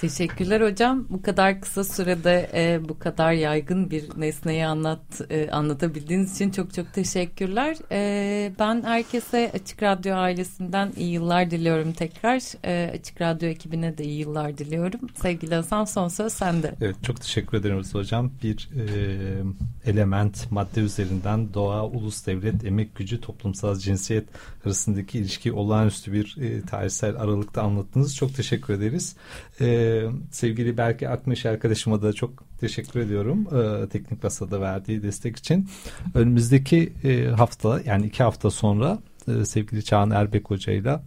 Teşekkürler 0.00 0.60
hocam. 0.60 1.06
Bu 1.10 1.22
kadar 1.22 1.60
kısa 1.60 1.84
sürede 1.84 2.50
e, 2.54 2.88
bu 2.88 2.98
kadar 2.98 3.32
yaygın 3.32 3.90
bir 3.90 4.04
nesneyi 4.16 4.66
anlat 4.66 5.00
e, 5.30 5.50
anlatabildiğiniz 5.50 6.34
için 6.34 6.50
çok 6.50 6.74
çok 6.74 6.92
teşekkürler. 6.92 7.76
E, 7.92 8.52
ben 8.58 8.82
herkese 8.82 9.50
Açık 9.54 9.82
Radyo 9.82 10.14
ailesinden 10.14 10.92
iyi 10.96 11.12
yıllar 11.12 11.50
diliyorum 11.50 11.92
tekrar. 11.92 12.42
E, 12.64 12.90
Açık 12.98 13.20
Radyo 13.20 13.48
ekibine 13.48 13.98
de 13.98 14.04
iyi 14.04 14.18
yıllar 14.18 14.58
diliyorum. 14.58 15.00
Sevgili 15.22 15.54
Hasan 15.54 15.84
son 15.84 16.08
söz 16.08 16.32
sende. 16.32 16.74
Evet 16.80 16.96
çok 17.02 17.20
teşekkür 17.20 17.58
ederim 17.58 17.82
hocam. 17.92 18.30
Bir 18.42 18.70
e, 18.76 19.90
element 19.90 20.50
madde 20.50 20.80
üzerinden 20.80 21.54
doğa, 21.54 21.86
ulus 21.86 22.26
devlet, 22.26 22.64
emek 22.64 22.96
gücü, 22.96 23.20
toplumsal 23.20 23.76
cinsiyet 23.76 24.24
arasındaki 24.64 25.18
ilişki 25.18 25.52
olağanüstü 25.52 26.12
bir 26.12 26.36
e, 26.40 26.62
tarihsel 26.62 27.16
aralıkta 27.16 27.62
anlattınız. 27.62 28.16
Çok 28.16 28.34
teşekkür 28.34 28.74
ederiz. 28.74 29.16
E, 29.60 29.89
sevgili 30.30 30.76
Berke 30.76 31.08
Akmeş 31.08 31.46
arkadaşıma 31.46 32.02
da 32.02 32.12
çok 32.12 32.58
teşekkür 32.60 33.00
ediyorum. 33.00 33.46
E, 33.56 33.88
teknik 33.88 34.22
Masa'da 34.22 34.60
verdiği 34.60 35.02
destek 35.02 35.36
için. 35.36 35.68
Önümüzdeki 36.14 36.92
e, 37.04 37.24
hafta 37.24 37.80
yani 37.86 38.06
iki 38.06 38.22
hafta 38.22 38.50
sonra 38.50 38.98
e, 39.28 39.44
sevgili 39.44 39.84
Çağan 39.84 40.10
Erbek 40.10 40.50
Hoca 40.50 40.72
ile 40.72 41.00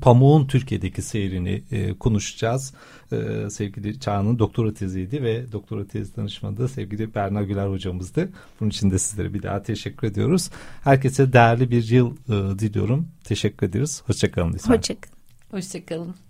Pamuğun 0.00 0.46
Türkiye'deki 0.46 1.02
seyrini 1.02 1.62
e, 1.70 1.94
konuşacağız. 1.94 2.74
E, 3.12 3.50
sevgili 3.50 4.00
Çağan'ın 4.00 4.38
doktora 4.38 4.74
teziydi 4.74 5.22
ve 5.22 5.52
doktora 5.52 5.86
tezi 5.86 6.16
danışmanı 6.16 6.68
sevgili 6.68 7.14
Berna 7.14 7.42
Güler 7.42 7.66
hocamızdı. 7.66 8.28
Bunun 8.60 8.70
için 8.70 8.90
de 8.90 8.98
sizlere 8.98 9.34
bir 9.34 9.42
daha 9.42 9.62
teşekkür 9.62 10.06
ediyoruz. 10.06 10.50
Herkese 10.84 11.32
değerli 11.32 11.70
bir 11.70 11.88
yıl 11.88 12.16
e, 12.28 12.58
diliyorum. 12.58 13.08
Teşekkür 13.24 13.66
ederiz. 13.66 14.02
Hoşçakalın. 14.06 14.52
Hoşçakalın. 14.52 14.98
Hoşçakalın. 15.50 16.27